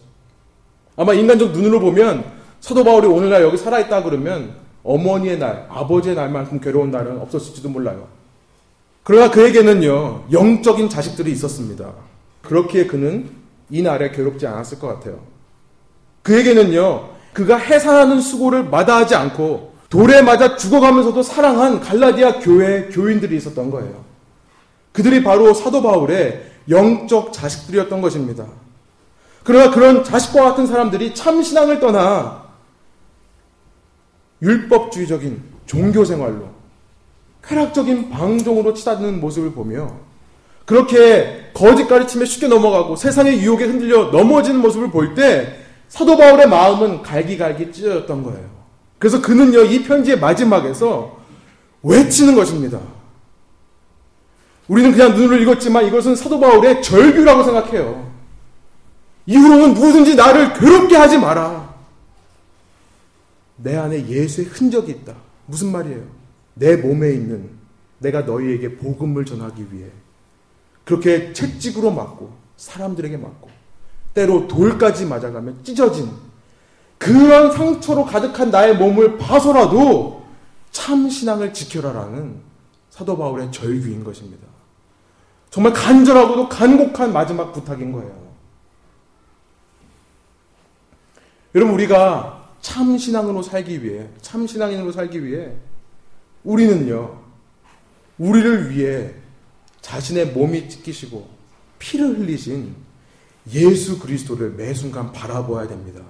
아마 0.96 1.14
인간적 1.14 1.52
눈으로 1.52 1.80
보면 1.80 2.32
사도 2.60 2.84
바울이 2.84 3.08
오늘날 3.08 3.42
여기 3.42 3.58
살아있다 3.58 4.04
그러면 4.04 4.56
어머니의 4.84 5.40
날, 5.40 5.66
아버지의 5.70 6.16
날만큼 6.16 6.60
괴로운 6.60 6.92
날은 6.92 7.20
없었을지도 7.20 7.70
몰라요. 7.70 8.17
그러나 9.08 9.32
그에게는요 9.32 10.26
영적인 10.34 10.90
자식들이 10.90 11.32
있었습니다. 11.32 11.94
그렇기에 12.42 12.88
그는 12.88 13.30
이 13.70 13.82
날에 13.82 14.12
괴롭지 14.12 14.46
않았을 14.46 14.80
것 14.80 14.88
같아요. 14.88 15.22
그에게는요 16.24 17.12
그가 17.32 17.56
해산하는 17.56 18.20
수고를 18.20 18.66
마다하지 18.66 19.16
않고 19.16 19.76
돌에 19.90 20.24
맞아 20.24 20.58
죽어가면서도 20.58 21.24
사랑한 21.24 21.80
갈라디아 21.80 22.40
교회 22.40 22.90
교인들이 22.90 23.38
있었던 23.38 23.72
거예요. 23.72 24.04
그들이 24.92 25.24
바로 25.24 25.54
사도 25.54 25.82
바울의 25.82 26.44
영적 26.70 27.32
자식들이었던 27.32 28.02
것입니다. 28.02 28.46
그러나 29.46 29.72
그런 29.72 30.04
자식과 30.04 30.44
같은 30.44 30.68
사람들이 30.68 31.16
참 31.16 31.42
신앙을 31.42 31.80
떠나 31.80 32.44
율법주의적인 34.42 35.42
종교 35.66 36.04
생활로 36.04 36.57
쾌락적인 37.48 38.10
방종으로 38.10 38.74
치닫는 38.74 39.22
모습을 39.22 39.54
보며 39.54 39.94
그렇게 40.66 41.50
거짓 41.54 41.88
가르침에 41.88 42.26
쉽게 42.26 42.48
넘어가고 42.48 42.96
세상의 42.96 43.40
유혹에 43.42 43.66
흔들려 43.66 44.06
넘어지는 44.12 44.60
모습을 44.62 44.92
볼 44.92 45.16
때 45.16 45.66
사도 45.88 46.18
바울의 46.18 46.50
마음은 46.50 47.02
갈기갈기 47.02 47.72
찢어졌던 47.72 48.24
거예요. 48.24 48.58
그래서 49.00 49.22
그는요, 49.22 49.62
이 49.62 49.84
편지의 49.84 50.20
마지막에서 50.20 51.18
외치는 51.84 52.36
것입니다. 52.36 52.80
우리는 54.68 54.92
그냥 54.92 55.14
눈으로 55.14 55.38
읽었지만 55.38 55.86
이것은 55.88 56.16
사도 56.16 56.40
바울의 56.40 56.82
절규라고 56.82 57.44
생각해요. 57.44 58.12
이후로는 59.26 59.74
누구든지 59.76 60.16
나를 60.16 60.54
괴롭게 60.54 60.98
하지 60.98 61.18
마라. 61.18 61.74
내 63.58 63.78
안에 63.78 64.08
예수의 64.08 64.48
흔적이 64.48 64.92
있다. 64.92 65.14
무슨 65.46 65.72
말이에요? 65.72 66.02
내 66.60 66.76
몸에 66.76 67.12
있는 67.12 67.50
내가 68.00 68.22
너희에게 68.22 68.78
복음을 68.78 69.26
전하기 69.26 69.68
위해 69.72 69.90
그렇게 70.86 71.34
채찍으로 71.34 71.92
맞고 71.92 72.34
사람들에게 72.56 73.18
맞고 73.18 73.50
때로 74.14 74.48
돌까지 74.48 75.06
맞아가며 75.06 75.62
찢어진 75.64 76.10
그런 76.98 77.52
상처로 77.52 78.06
가득한 78.06 78.50
나의 78.50 78.78
몸을 78.78 79.18
봐서라도 79.18 80.26
참 80.72 81.10
신앙을 81.10 81.54
지켜라라는 81.54 82.42
사도 82.90 83.18
바울의 83.18 83.52
절규인 83.52 84.04
것입니다. 84.04 84.48
정말 85.50 85.74
간절하고도 85.74 86.50
간곡한 86.50 87.14
마지막 87.14 87.54
부탁인 87.54 87.92
거예요. 87.92 88.28
여러분 91.54 91.76
우리가 91.76 92.50
참 92.62 92.98
신앙으로 92.98 93.42
살기 93.42 93.84
위해 93.84 94.10
참 94.22 94.48
신앙인으로 94.48 94.92
살기 94.92 95.24
위해 95.24 95.56
우리는요 96.48 97.20
우리를 98.18 98.72
위해 98.72 99.12
자신의 99.82 100.28
몸이 100.28 100.70
찢기시고 100.70 101.28
피를 101.78 102.18
흘리신 102.18 102.74
예수 103.54 104.00
그리스도를 104.00 104.52
매 104.52 104.74
순간 104.74 105.12
바라보아야 105.12 105.68
됩니다. 105.68 106.02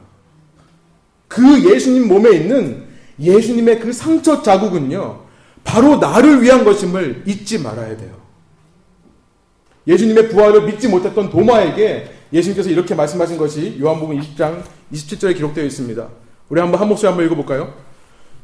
그 1.27 1.71
예수님 1.71 2.07
몸에 2.07 2.31
있는 2.31 2.87
예수님의 3.19 3.79
그 3.79 3.91
상처 3.91 4.41
자국은요, 4.41 5.25
바로 5.63 5.97
나를 5.97 6.41
위한 6.41 6.63
것임을 6.63 7.23
잊지 7.25 7.59
말아야 7.59 7.97
돼요. 7.97 8.15
예수님의 9.85 10.29
부활을 10.29 10.63
믿지 10.63 10.87
못했던 10.87 11.29
도마에게 11.29 12.11
예수님께서 12.31 12.69
이렇게 12.69 12.95
말씀하신 12.95 13.37
것이 13.37 13.77
요한복음 13.79 14.19
20장 14.19 14.63
27절에 14.91 15.35
기록되어 15.35 15.65
있습니다. 15.65 16.07
우리 16.49 16.61
한번 16.61 16.79
한 16.79 16.87
목소리 16.87 17.07
한번 17.07 17.25
읽어볼까요? 17.25 17.73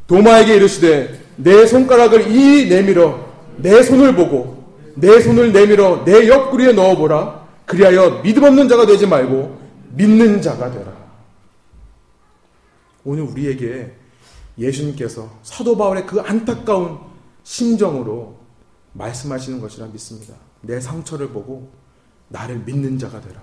도마에게 0.07 0.55
이르시되 0.55 1.22
내 1.37 1.65
손가락을 1.65 2.31
이 2.31 2.67
내밀어 2.69 3.31
내 3.57 3.81
손을 3.81 4.15
보고 4.15 4.63
내 4.95 5.19
손을 5.19 5.51
내밀어 5.51 6.03
내 6.05 6.27
옆구리에 6.27 6.73
넣어보라. 6.73 7.43
그리하여 7.65 8.21
믿음 8.21 8.43
없는 8.43 8.67
자가 8.67 8.85
되지 8.85 9.07
말고 9.07 9.59
믿는 9.93 10.41
자가 10.41 10.71
되라. 10.71 10.93
오늘 13.03 13.23
우리에게 13.23 13.93
예수님께서 14.57 15.29
사도 15.41 15.77
바울의 15.77 16.05
그 16.05 16.21
안타까운 16.21 16.99
심정으로 17.43 18.37
말씀하시는 18.93 19.59
것이라 19.59 19.87
믿습니다. 19.87 20.35
내 20.61 20.79
상처를 20.79 21.29
보고 21.29 21.71
나를 22.29 22.59
믿는 22.59 22.97
자가 22.97 23.19
되라. 23.21 23.41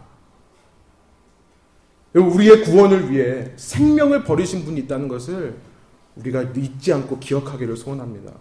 우리의 2.15 2.63
구원을 2.63 3.11
위해 3.11 3.53
생명을 3.57 4.25
버리신 4.25 4.65
분이 4.65 4.81
있다는 4.81 5.09
것을 5.09 5.57
우리가 6.21 6.43
잊지 6.57 6.93
않고 6.93 7.19
기억하기를 7.19 7.77
소원합니다. 7.77 8.33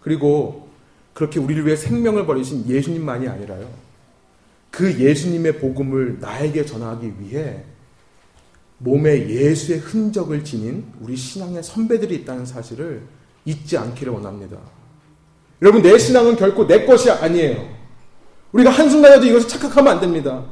그리고 0.00 0.68
그렇게 1.14 1.38
우리를 1.38 1.66
위해 1.66 1.76
생명을 1.76 2.26
버리신 2.26 2.68
예수님만이 2.68 3.28
아니라요. 3.28 3.68
그 4.70 4.98
예수님의 4.98 5.58
복음을 5.58 6.18
나에게 6.20 6.64
전하기 6.64 7.14
위해 7.20 7.64
몸에 8.78 9.28
예수의 9.28 9.78
흔적을 9.78 10.44
지닌 10.44 10.84
우리 11.00 11.14
신앙의 11.14 11.62
선배들이 11.62 12.14
있다는 12.16 12.46
사실을 12.46 13.02
잊지 13.44 13.76
않기를 13.76 14.12
원합니다. 14.12 14.56
여러분, 15.60 15.82
내 15.82 15.96
신앙은 15.98 16.36
결코 16.36 16.66
내 16.66 16.84
것이 16.84 17.10
아니에요. 17.10 17.68
우리가 18.52 18.70
한순간에도 18.70 19.24
이것을 19.24 19.48
착각하면 19.48 19.94
안 19.94 20.00
됩니다. 20.00 20.44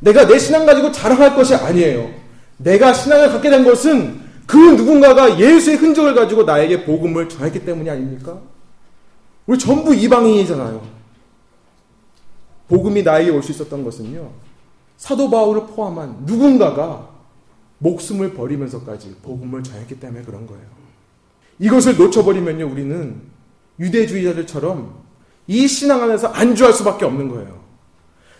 내가 0.00 0.26
내 0.26 0.38
신앙 0.38 0.66
가지고 0.66 0.90
자랑할 0.90 1.36
것이 1.36 1.54
아니에요. 1.54 2.12
내가 2.56 2.92
신앙을 2.92 3.28
갖게 3.28 3.50
된 3.50 3.64
것은 3.64 4.25
그 4.46 4.56
누군가가 4.56 5.38
예수의 5.38 5.76
흔적을 5.76 6.14
가지고 6.14 6.44
나에게 6.44 6.84
복음을 6.84 7.28
전했기 7.28 7.64
때문이 7.64 7.90
아닙니까? 7.90 8.38
우리 9.46 9.58
전부 9.58 9.94
이방인이잖아요. 9.94 10.82
복음이 12.68 13.02
나에게 13.02 13.30
올 13.30 13.42
수 13.42 13.52
있었던 13.52 13.84
것은요. 13.84 14.30
사도 14.96 15.30
바울을 15.30 15.66
포함한 15.66 16.22
누군가가 16.24 17.08
목숨을 17.78 18.34
버리면서까지 18.34 19.16
복음을 19.22 19.62
전했기 19.62 20.00
때문에 20.00 20.24
그런 20.24 20.46
거예요. 20.46 20.64
이것을 21.58 21.96
놓쳐버리면요, 21.96 22.66
우리는 22.70 23.20
유대주의자들처럼 23.78 24.94
이 25.48 25.68
신앙 25.68 26.02
안에서 26.02 26.28
안주할 26.28 26.72
수밖에 26.72 27.04
없는 27.04 27.28
거예요. 27.28 27.60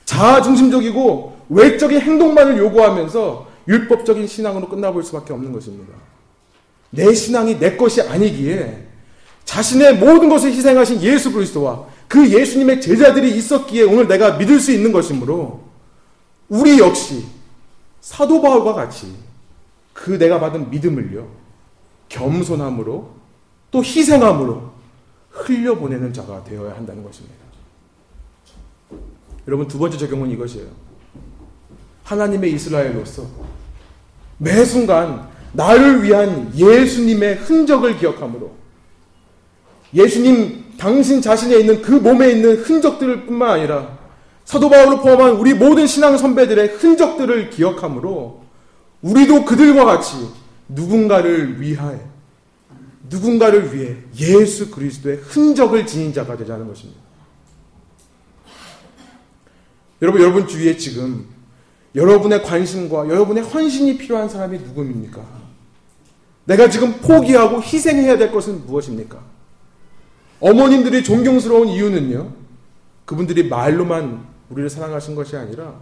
자아 0.05 0.41
중심적이고 0.43 1.37
외적인 1.51 2.01
행동만을 2.01 2.59
요구하면서 2.59 3.47
율법적인 3.69 4.27
신앙으로 4.27 4.69
끝나볼 4.69 5.03
수밖에 5.03 5.33
없는 5.33 5.53
것입니다. 5.53 5.93
내 6.91 7.13
신앙이 7.15 7.59
내 7.59 7.77
것이 7.77 8.01
아니기에 8.01 8.87
자신의 9.45 9.99
모든 9.99 10.29
것을 10.29 10.51
희생하신 10.53 11.03
예수 11.03 11.33
그리스도와 11.33 11.87
그 12.09 12.29
예수님의 12.29 12.81
제자들이 12.81 13.37
있었기에 13.37 13.83
오늘 13.85 14.09
내가 14.09 14.37
믿을 14.37 14.61
수 14.61 14.73
있는 14.73 14.93
것이므로 14.93 15.65
우리 16.49 16.79
역시 16.79 17.25
사도 18.01 18.41
바울과 18.41 18.75
같이 18.75 19.13
그 19.93 20.19
내가 20.19 20.39
받은 20.39 20.71
믿음을요 20.71 21.29
겸손함으로 22.09 23.11
또 23.71 23.83
희생함으로 23.83 24.73
흘려보내는 25.31 26.13
자가 26.13 26.45
되어야 26.45 26.77
한다는 26.77 27.03
것입니다. 27.03 27.37
여러분 29.47 29.69
두 29.69 29.79
번째 29.79 29.97
적용은 29.99 30.31
이것이에요. 30.31 30.86
하나님의 32.07 32.53
이스라엘로서 32.53 33.27
매 34.39 34.65
순간 34.65 35.29
나를 35.53 36.03
위한 36.03 36.53
예수님의 36.57 37.37
흔적을 37.37 37.99
기억함으로 37.99 38.55
예수님 39.93 40.77
당신 40.79 41.21
자신에 41.21 41.59
있는 41.59 41.83
그 41.83 41.93
몸에 41.93 42.31
있는 42.31 42.57
흔적들 42.57 43.27
뿐만 43.27 43.51
아니라 43.51 43.99
사도 44.45 44.69
바울을 44.69 44.99
포함한 44.99 45.33
우리 45.33 45.55
모든 45.55 45.87
신앙 45.87 46.17
선배들의 46.17 46.69
흔적들을 46.77 47.51
기억함으로 47.51 48.45
우리도 49.03 49.45
그들과 49.45 49.85
같이 49.85 50.29
누군가를 50.69 51.61
위하여 51.61 52.01
누군가를 53.09 53.75
위해 53.75 53.97
예수 54.19 54.71
그리스도의 54.71 55.17
흔적을 55.17 55.87
지닌 55.87 56.13
자가 56.13 56.37
되자는 56.37 56.69
것입니다. 56.69 57.01
여러분, 60.03 60.21
여러분 60.21 60.47
주위에 60.47 60.77
지금 60.77 61.36
여러분의 61.97 62.43
관심과 62.43 63.09
여러분의 63.09 63.43
헌신이 63.43 63.97
필요한 63.97 64.29
사람이 64.29 64.59
누구입니까? 64.59 65.23
내가 66.45 66.69
지금 66.69 66.93
포기하고 67.01 67.61
희생해야 67.61 68.19
될 68.19 68.31
것은 68.31 68.67
무엇입니까? 68.67 69.19
어머님들이 70.39 71.03
존경스러운 71.03 71.69
이유는요. 71.69 72.31
그분들이 73.07 73.49
말로만 73.49 74.25
우리를 74.51 74.69
사랑하신 74.69 75.15
것이 75.15 75.37
아니라 75.37 75.75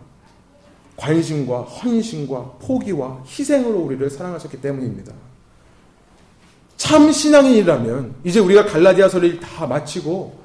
관심과 0.96 1.62
헌신과 1.62 2.58
포기와 2.60 3.22
희생으로 3.26 3.80
우리를 3.80 4.08
사랑하셨기 4.08 4.60
때문입니다. 4.60 5.12
참 6.76 7.10
신앙인이라면 7.10 8.14
이제 8.22 8.38
우리가 8.38 8.66
갈라디아서를 8.66 9.40
다 9.40 9.66
마치고 9.66 10.38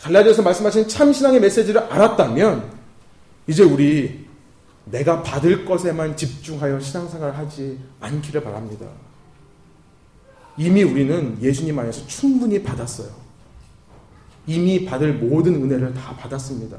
갈라디아서 0.00 0.42
말씀하신 0.42 0.86
참 0.86 1.12
신앙의 1.12 1.40
메시지를 1.40 1.80
알았다면 1.80 2.70
이제 3.48 3.64
우리 3.64 4.27
내가 4.90 5.22
받을 5.22 5.64
것에만 5.64 6.16
집중하여 6.16 6.80
신앙생활을 6.80 7.36
하지 7.36 7.78
않기를 8.00 8.42
바랍니다. 8.42 8.86
이미 10.56 10.82
우리는 10.82 11.38
예수님 11.40 11.78
안에서 11.78 12.06
충분히 12.06 12.62
받았어요. 12.62 13.08
이미 14.46 14.84
받을 14.84 15.14
모든 15.14 15.54
은혜를 15.54 15.94
다 15.94 16.16
받았습니다. 16.16 16.78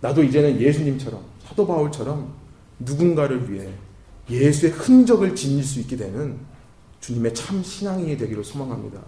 나도 0.00 0.24
이제는 0.24 0.60
예수님처럼 0.60 1.22
사도 1.44 1.66
바울처럼 1.66 2.32
누군가를 2.80 3.52
위해 3.52 3.68
예수의 4.30 4.72
흔적을 4.72 5.36
지닐 5.36 5.62
수 5.62 5.80
있게 5.80 5.96
되는 5.96 6.38
주님의 7.00 7.34
참 7.34 7.62
신앙인이 7.62 8.16
되기를 8.16 8.42
소망합니다. 8.42 9.00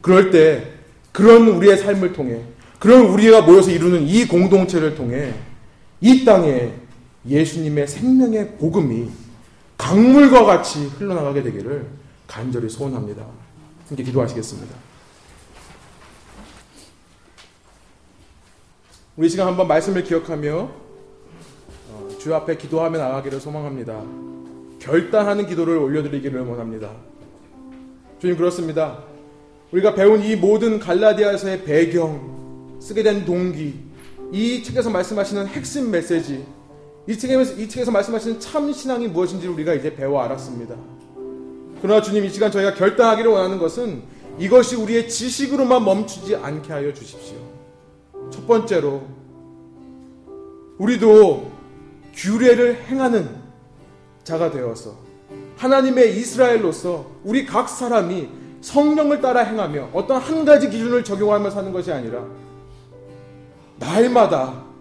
그럴 0.00 0.30
때 0.30 0.72
그런 1.12 1.46
우리의 1.48 1.76
삶을 1.76 2.12
통해 2.12 2.42
그런 2.78 3.06
우리가 3.06 3.42
모여서 3.42 3.70
이루는 3.70 4.02
이 4.02 4.26
공동체를 4.26 4.94
통해 4.94 5.34
이 6.00 6.24
땅에 6.24 6.72
예수님의 7.26 7.86
생명의 7.86 8.56
복음이 8.58 9.10
강물과 9.78 10.44
같이 10.44 10.86
흘러나가게 10.86 11.42
되기를 11.42 11.86
간절히 12.26 12.68
소원합니다. 12.68 13.26
함께 13.88 14.02
기도하시겠습니다. 14.02 14.74
우리 19.16 19.28
시간 19.28 19.46
한번 19.46 19.68
말씀을 19.68 20.04
기억하며 20.04 20.70
어, 21.90 22.08
주 22.18 22.34
앞에 22.34 22.56
기도하며 22.56 22.98
나가기를 22.98 23.40
소망합니다. 23.40 24.02
결단하는 24.78 25.46
기도를 25.46 25.76
올려드리기를 25.76 26.40
원합니다. 26.40 26.90
주님 28.18 28.36
그렇습니다. 28.36 29.04
우리가 29.70 29.94
배운 29.94 30.22
이 30.22 30.36
모든 30.36 30.78
갈라디아서의 30.78 31.64
배경, 31.64 32.78
쓰게 32.80 33.02
된 33.02 33.24
동기, 33.24 33.80
이 34.32 34.62
책에서 34.62 34.90
말씀하시는 34.90 35.46
핵심 35.48 35.90
메시지, 35.90 36.44
이 37.06 37.18
책에서, 37.18 37.54
이 37.54 37.68
책에서 37.68 37.90
말씀하시는 37.90 38.38
참 38.38 38.72
신앙이 38.72 39.08
무엇인지 39.08 39.48
우리가 39.48 39.74
이제 39.74 39.94
배워 39.94 40.20
알았습니다. 40.22 40.76
그러나 41.80 42.00
주님 42.00 42.24
이 42.24 42.30
시간 42.30 42.50
저희가 42.50 42.74
결단하기를 42.74 43.30
원하는 43.30 43.58
것은 43.58 44.02
이것이 44.38 44.76
우리의 44.76 45.08
지식으로만 45.08 45.84
멈추지 45.84 46.36
않게 46.36 46.72
하여 46.72 46.92
주십시오. 46.94 47.36
첫 48.30 48.46
번째로 48.46 49.02
우리도 50.78 51.50
규례를 52.14 52.84
행하는 52.84 53.28
자가 54.22 54.50
되어서 54.50 54.96
하나님의 55.56 56.16
이스라엘로서 56.16 57.06
우리 57.24 57.44
각 57.44 57.68
사람이 57.68 58.28
성령을 58.60 59.20
따라 59.20 59.40
행하며 59.40 59.90
어떤 59.92 60.20
한 60.20 60.44
가지 60.44 60.70
기준을 60.70 61.02
적용하며 61.02 61.50
사는 61.50 61.72
것이 61.72 61.90
아니라 61.92 62.24
날마다 63.78 64.71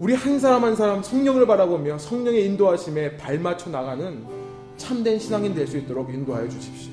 우리 0.00 0.14
한 0.14 0.38
사람 0.38 0.64
한 0.64 0.74
사람 0.74 1.02
성령을 1.02 1.46
바라보며 1.46 1.98
성령의 1.98 2.44
인도하심에 2.46 3.16
발맞춰 3.16 3.70
나가는 3.70 4.24
참된 4.76 5.18
신앙인 5.18 5.54
될 5.54 5.66
수 5.68 5.78
있도록 5.78 6.12
인도하여 6.12 6.48
주십시오. 6.48 6.92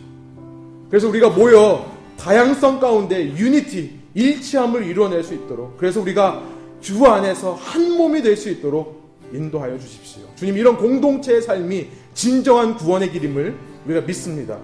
그래서 0.89 1.07
우리가 1.09 1.29
모여 1.29 1.89
다양성 2.17 2.79
가운데 2.79 3.35
유니티, 3.35 3.99
일치함을 4.13 4.85
이루어낼 4.85 5.23
수 5.23 5.33
있도록 5.33 5.77
그래서 5.77 5.99
우리가 6.01 6.43
주 6.79 7.05
안에서 7.05 7.55
한 7.55 7.97
몸이 7.97 8.21
될 8.21 8.37
수 8.37 8.49
있도록 8.49 9.01
인도하여 9.33 9.79
주십시오. 9.79 10.23
주님 10.35 10.57
이런 10.57 10.77
공동체의 10.77 11.41
삶이 11.41 11.87
진정한 12.13 12.75
구원의 12.75 13.11
길임을 13.11 13.55
우리가 13.85 14.01
믿습니다. 14.01 14.59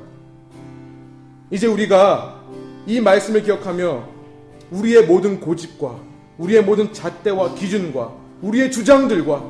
이제 1.49 1.65
우리가 1.65 2.43
이 2.85 2.99
말씀을 2.99 3.41
기억하며 3.43 4.07
우리의 4.71 5.05
모든 5.05 5.39
고집과 5.39 5.97
우리의 6.37 6.63
모든 6.63 6.93
잣대와 6.93 7.55
기준과 7.55 8.26
우리의 8.41 8.71
주장들과 8.71 9.43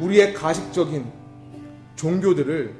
우리의 0.00 0.32
가식적인 0.32 1.04
종교들을 1.96 2.74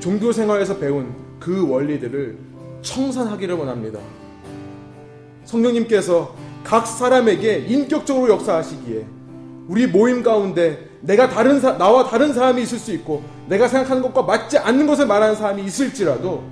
종교 0.00 0.32
생활에서 0.32 0.78
배운 0.78 1.14
그 1.38 1.68
원리들을 1.68 2.38
청산하기를 2.82 3.54
원합니다. 3.54 4.00
성령님께서 5.44 6.34
각 6.62 6.86
사람에게 6.86 7.66
인격적으로 7.68 8.32
역사하시기에 8.32 9.06
우리 9.68 9.86
모임 9.86 10.22
가운데 10.22 10.88
내가 11.00 11.28
다른 11.28 11.60
사, 11.60 11.76
나와 11.76 12.04
다른 12.04 12.32
사람이 12.32 12.62
있을 12.62 12.78
수 12.78 12.92
있고 12.92 13.22
내가 13.46 13.68
생각하는 13.68 14.02
것과 14.02 14.22
맞지 14.22 14.58
않는 14.58 14.86
것을 14.86 15.06
말하는 15.06 15.34
사람이 15.36 15.62
있을지라도 15.64 16.44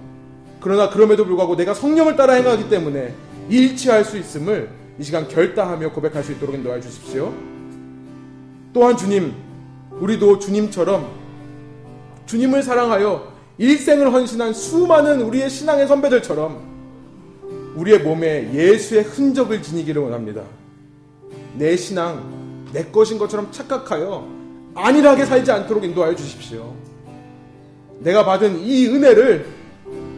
그러나 0.61 0.91
그럼에도 0.91 1.24
불구하고 1.24 1.57
내가 1.57 1.72
성령을 1.72 2.16
따라 2.16 2.35
행하기 2.35 2.68
때문에 2.68 3.14
일치할 3.49 4.05
수 4.05 4.18
있음을 4.18 4.82
이 4.99 5.03
시간 5.03 5.26
결단하며 5.26 5.93
고백할 5.93 6.22
수 6.22 6.32
있도록 6.32 6.55
인도해 6.55 6.80
주십시오. 6.80 7.32
또한 8.72 8.97
주님, 8.97 9.34
우리도 9.93 10.38
주님처럼 10.38 11.09
주님을 12.26 12.62
사랑하여 12.62 13.32
일생을 13.59 14.12
헌신한 14.12 14.55
수많은 14.55 15.22
우리의 15.22 15.51
신앙의 15.51 15.86
선배들처럼 15.86 16.72
우리의 17.76 18.01
몸에 18.01 18.53
예수의 18.53 19.03
흔적을 19.03 19.62
지니기를 19.62 20.03
원합니다. 20.03 20.43
내 21.55 21.76
신앙, 21.76 22.66
내 22.72 22.84
것인 22.84 23.18
것처럼 23.18 23.51
착각하여 23.51 24.26
안일하게 24.74 25.26
살지 25.26 25.51
않도록 25.51 25.84
인도하여 25.84 26.14
주십시오. 26.14 26.74
내가 28.01 28.24
받은 28.24 28.61
이 28.61 28.86
은혜를 28.88 29.47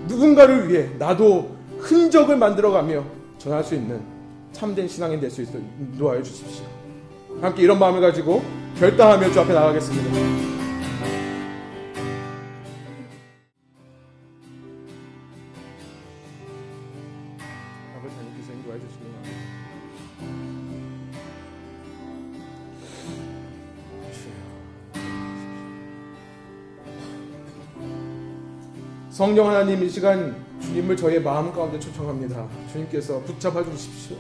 누군가를 0.09 0.68
위해 0.68 0.91
나도 0.99 1.55
흔적을 1.79 2.37
만들어가며 2.37 3.05
전할 3.39 3.62
수 3.62 3.75
있는 3.75 4.14
참된 4.55 4.89
신앙인 4.89 5.21
될 5.21 5.31
수 5.31 5.43
있도록 5.43 5.63
인도하여 5.79 6.23
주십시오. 6.23 6.65
함께 7.43 7.63
이런 7.63 7.79
마음을 7.79 8.01
가지고 8.01 8.43
결단하며 8.79 9.31
주 9.33 9.41
앞에 9.41 9.53
나가겠습니다. 9.53 10.55
성령 29.11 29.49
하나님 29.49 29.83
이 29.85 29.89
시간 29.89 30.35
주님을 30.75 30.97
저의 30.97 31.22
마음 31.22 31.53
가운데 31.53 31.79
초청합니다. 31.79 32.49
주님께서 32.72 33.20
붙잡아 33.20 33.62
주십시오. 33.62 34.16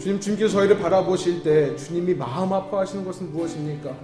주님 0.00 0.18
주님께서 0.18 0.52
저희를 0.52 0.80
바라보실 0.80 1.44
때 1.44 1.76
주님이 1.76 2.14
마음 2.14 2.52
아파하시는 2.52 3.04
것은 3.04 3.30
무엇입니까? 3.30 3.94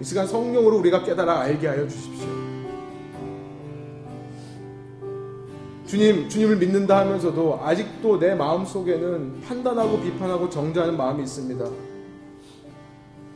이 0.00 0.04
시간 0.04 0.26
성령으로 0.26 0.78
우리가 0.78 1.04
깨달아 1.04 1.42
알게 1.42 1.68
하여 1.68 1.86
주십시오. 1.86 2.26
주님, 5.86 6.28
주님을 6.28 6.56
믿는다 6.56 6.98
하면서도 6.98 7.60
아직도 7.62 8.18
내 8.18 8.34
마음 8.34 8.64
속에는 8.64 9.42
판단하고 9.42 10.00
비판하고 10.00 10.50
정죄하는 10.50 10.96
마음이 10.96 11.22
있습니다. 11.22 11.64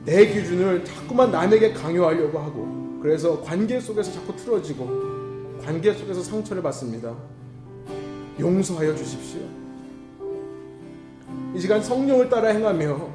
내 0.04 0.26
기준을 0.26 0.84
자꾸만 0.84 1.30
남에게 1.30 1.72
강요하려고 1.72 2.40
하고 2.40 2.81
그래서 3.02 3.40
관계 3.42 3.80
속에서 3.80 4.12
자꾸 4.12 4.34
틀어지고 4.36 5.60
관계 5.64 5.92
속에서 5.92 6.22
상처를 6.22 6.62
받습니다. 6.62 7.12
용서하여 8.38 8.94
주십시오. 8.94 9.40
이 11.54 11.60
시간 11.60 11.82
성령을 11.82 12.28
따라 12.28 12.50
행하며 12.50 13.10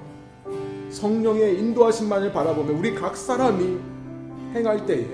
성령의 0.89 1.57
인도하심만을 1.59 2.33
바라보며 2.33 2.77
우리 2.77 2.93
각 2.93 3.15
사람이 3.15 3.79
행할 4.53 4.85
때에 4.85 5.07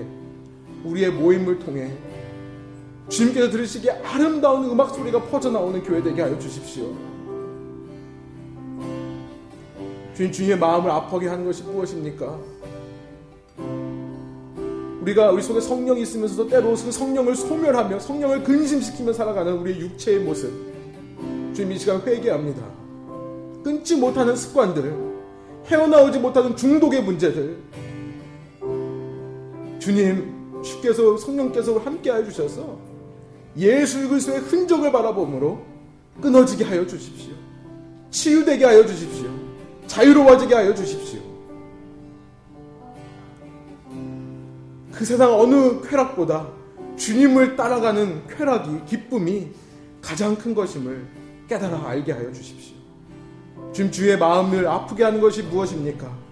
우리의 0.84 1.12
모임을 1.12 1.60
통해 1.60 1.96
주님께서 3.08 3.50
들으시기에 3.50 3.92
아름다운 4.02 4.70
음악 4.70 4.92
소리가 4.94 5.22
퍼져나오는 5.22 5.82
교회 5.84 6.02
되게 6.02 6.20
하여 6.20 6.36
주십시오. 6.38 6.92
주님 10.14 10.32
주님의 10.32 10.58
마음을 10.58 10.90
아프게 10.90 11.28
하는 11.28 11.44
것이 11.44 11.62
무엇입니까? 11.62 12.53
우리가 15.04 15.30
우리 15.30 15.42
속에 15.42 15.60
성령이 15.60 16.00
있으면서도 16.00 16.48
때로 16.48 16.70
그 16.70 16.90
성령을 16.90 17.36
소멸하며 17.36 17.98
성령을 17.98 18.42
근심시키며 18.42 19.12
살아가는 19.12 19.52
우리의 19.58 19.80
육체의 19.80 20.20
모습 20.20 20.50
주님 21.52 21.72
이 21.72 21.78
시간 21.78 22.00
회개합니다. 22.00 22.62
끊지 23.62 23.96
못하는 23.96 24.34
습관들 24.34 24.96
헤어나오지 25.66 26.18
못하는 26.18 26.56
중독의 26.56 27.02
문제들 27.02 27.58
주님 29.78 30.62
주께서 30.62 31.18
성령께서 31.18 31.78
함께하여 31.78 32.24
주셔서 32.24 32.78
예수 33.58 34.08
그리스도의 34.08 34.40
흔적을 34.40 34.90
바라보므로 34.90 35.60
끊어지게 36.22 36.64
하여 36.64 36.86
주십시오. 36.86 37.34
치유되게 38.10 38.64
하여 38.64 38.86
주십시오. 38.86 39.28
자유로워지게 39.86 40.54
하여 40.54 40.74
주십시오. 40.74 41.33
그 44.94 45.04
세상 45.04 45.38
어느 45.38 45.80
쾌락보다 45.80 46.48
주님을 46.96 47.56
따라가는 47.56 48.28
쾌락이 48.28 48.84
기쁨이 48.86 49.48
가장 50.00 50.36
큰 50.36 50.54
것임을 50.54 51.04
깨달아 51.48 51.88
알게 51.88 52.12
하여 52.12 52.30
주십시오. 52.32 52.76
주님 53.72 53.90
주의 53.90 54.16
마음을 54.16 54.68
아프게 54.68 55.02
하는 55.02 55.20
것이 55.20 55.42
무엇입니까? 55.42 56.24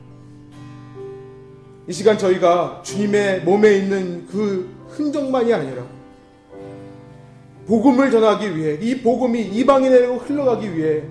이 1.89 1.93
시간 1.93 2.17
저희가 2.17 2.83
주님의 2.85 3.43
몸에 3.43 3.79
있는 3.79 4.27
그 4.29 4.73
흔적만이 4.91 5.53
아니라 5.53 5.85
복음을 7.67 8.11
전하기 8.11 8.57
위해 8.57 8.79
이 8.81 9.03
복음이 9.03 9.41
이방인에게로 9.43 10.19
흘러가기 10.19 10.77
위해 10.77 11.03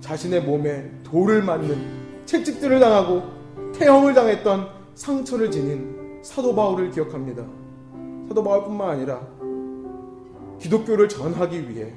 자신의 0.00 0.42
몸에 0.42 0.90
돌을 1.02 1.42
맞는 1.42 2.24
채찍들을 2.24 2.80
당하고 2.80 3.22
태형을 3.74 4.14
당했던 4.14 4.68
상처를 4.94 5.50
지닌 5.50 6.03
사도 6.24 6.54
바울을 6.54 6.90
기억합니다. 6.90 7.44
사도 8.26 8.42
바울뿐만 8.42 8.88
아니라 8.88 9.20
기독교를 10.58 11.06
전하기 11.06 11.68
위해 11.68 11.92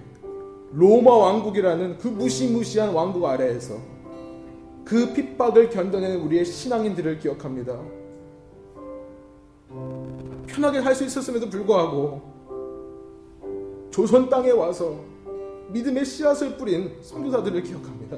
로마 0.73 1.15
왕국이라는 1.15 1.97
그 1.97 2.09
무시무시한 2.09 2.93
왕국 2.93 3.23
아래에서 3.25 3.77
그 4.83 5.13
핍박을 5.13 5.69
견뎌낸 5.69 6.19
우리의 6.19 6.43
신앙인들을 6.43 7.19
기억합니다. 7.19 7.79
편하게 10.45 10.79
할 10.79 10.93
수 10.93 11.05
있었음에도 11.05 11.49
불구하고 11.49 12.21
조선 13.91 14.29
땅에 14.29 14.51
와서 14.51 14.99
믿음의 15.69 16.03
씨앗을 16.03 16.57
뿌린 16.57 16.97
선교사들을 17.01 17.63
기억합니다. 17.63 18.17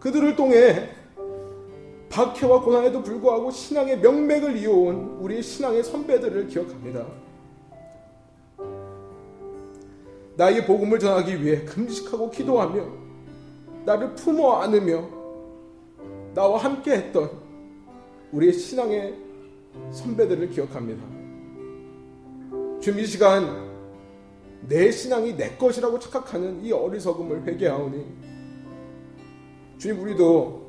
그들을 0.00 0.34
통해 0.34 0.90
박해와 2.16 2.62
고난에도 2.62 3.02
불구하고 3.02 3.50
신앙의 3.50 3.98
명맥을 4.00 4.56
이어온 4.56 5.18
우리의 5.20 5.42
신앙의 5.42 5.84
선배들을 5.84 6.48
기억합니다. 6.48 7.06
나의 10.34 10.64
복음을 10.64 10.98
전하기 10.98 11.44
위해 11.44 11.62
금식하고 11.66 12.30
기도하며 12.30 12.86
나를 13.84 14.14
품어 14.14 14.62
안으며 14.62 15.06
나와 16.34 16.58
함께 16.58 16.92
했던 16.92 17.30
우리의 18.32 18.54
신앙의 18.54 19.14
선배들을 19.90 20.48
기억합니다. 20.48 21.02
지금 22.80 22.98
이 22.98 23.04
시간 23.04 23.66
내 24.66 24.90
신앙이 24.90 25.36
내 25.36 25.54
것이라고 25.56 25.98
착각하는 25.98 26.64
이 26.64 26.72
어리석음을 26.72 27.46
회개하오니 27.46 28.06
주님 29.76 30.00
우리도 30.00 30.65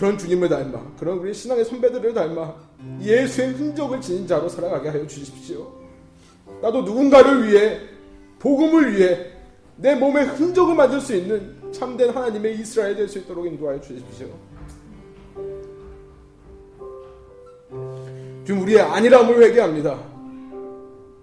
그런 0.00 0.16
주님을 0.16 0.48
닮아 0.48 0.82
그런 0.98 1.18
우리 1.18 1.34
신앙의 1.34 1.62
선배들을 1.66 2.14
닮아 2.14 2.54
예수의 3.02 3.50
흔적을 3.50 4.00
지닌 4.00 4.26
자로 4.26 4.48
살아가게 4.48 4.88
하여 4.88 5.06
주십시오. 5.06 5.70
나도 6.62 6.80
누군가를 6.84 7.46
위해 7.46 7.78
복음을 8.38 8.96
위해 8.96 9.26
내 9.76 9.94
몸에 9.94 10.22
흔적을 10.22 10.74
만들 10.74 11.02
수 11.02 11.14
있는 11.14 11.54
참된 11.70 12.08
하나님의 12.08 12.58
이스라엘 12.60 12.96
될 12.96 13.08
수 13.08 13.18
있도록 13.18 13.46
인도하여 13.46 13.78
주십시오. 13.82 14.28
지금 18.46 18.62
우리의 18.62 18.80
안일함을 18.80 19.42
회개합니다. 19.42 19.98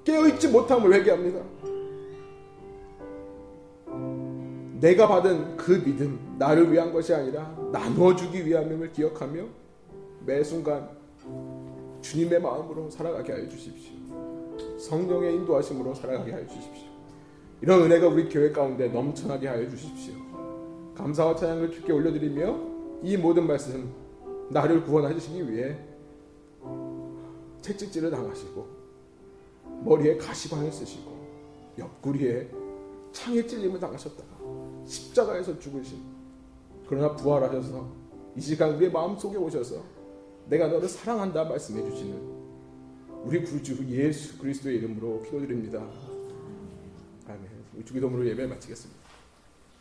깨어있지 0.04 0.50
못함을 0.50 0.94
회개합니다. 0.94 1.40
내가 4.80 5.08
받은 5.08 5.58
그 5.58 5.84
믿음, 5.84 6.36
나를 6.38 6.72
위한 6.72 6.92
것이 6.92 7.14
아니라 7.14 7.44
나누어주기 7.72 8.46
위함임을 8.46 8.92
기억하며 8.92 9.44
매 10.26 10.44
순간 10.44 10.90
주님의 12.02 12.42
마음으로 12.42 12.90
살아가게 12.90 13.34
하여 13.34 13.50
주십시오. 13.50 13.96
성령의 14.78 15.36
인도하심으로 15.36 15.96
살아가게 15.96 16.32
하여 16.32 16.46
주십시오. 16.46 16.88
이런 17.62 17.82
은혜가 17.82 18.08
우리 18.08 18.30
교회 18.30 18.52
가운데 18.52 18.88
넘쳐나게 18.88 19.48
하여 19.48 19.68
주십시오. 19.68 20.14
감사와 20.96 21.36
찬양을 21.36 21.72
주께 21.72 21.92
올려드리며 21.92 22.60
이 23.04 23.18
모든 23.18 23.48
말씀 23.48 23.92
나를 24.50 24.84
구원하시기 24.84 25.52
위해 25.52 25.76
채찍질을 27.62 28.12
당하시고 28.12 28.68
머리에 29.84 30.18
가시관을 30.18 30.72
쓰시고 30.72 31.18
옆구리에 31.78 32.50
창에 33.12 33.46
찔림을 33.46 33.80
당하셨다가 33.80 34.37
십자가에서 34.88 35.60
죽으신 35.60 36.02
그러나 36.88 37.16
부활하셔서 37.16 37.88
이 38.36 38.42
시간 38.42 38.76
우리의 38.76 38.92
마음속에 38.92 39.38
오셔서 39.38 39.84
내가 40.48 40.68
너를 40.68 40.88
사랑한다 40.88 41.44
말씀해 41.44 41.90
주시는 41.90 42.38
우리 43.24 43.44
구주 43.44 43.86
예수 43.90 44.38
그리스도의 44.38 44.78
이름으로 44.78 45.22
기도드립니다. 45.24 45.80
아멘. 47.28 47.42
우리 47.76 47.84
주기도문으로 47.84 48.28
예배 48.30 48.48
마치겠습니다. 48.48 48.97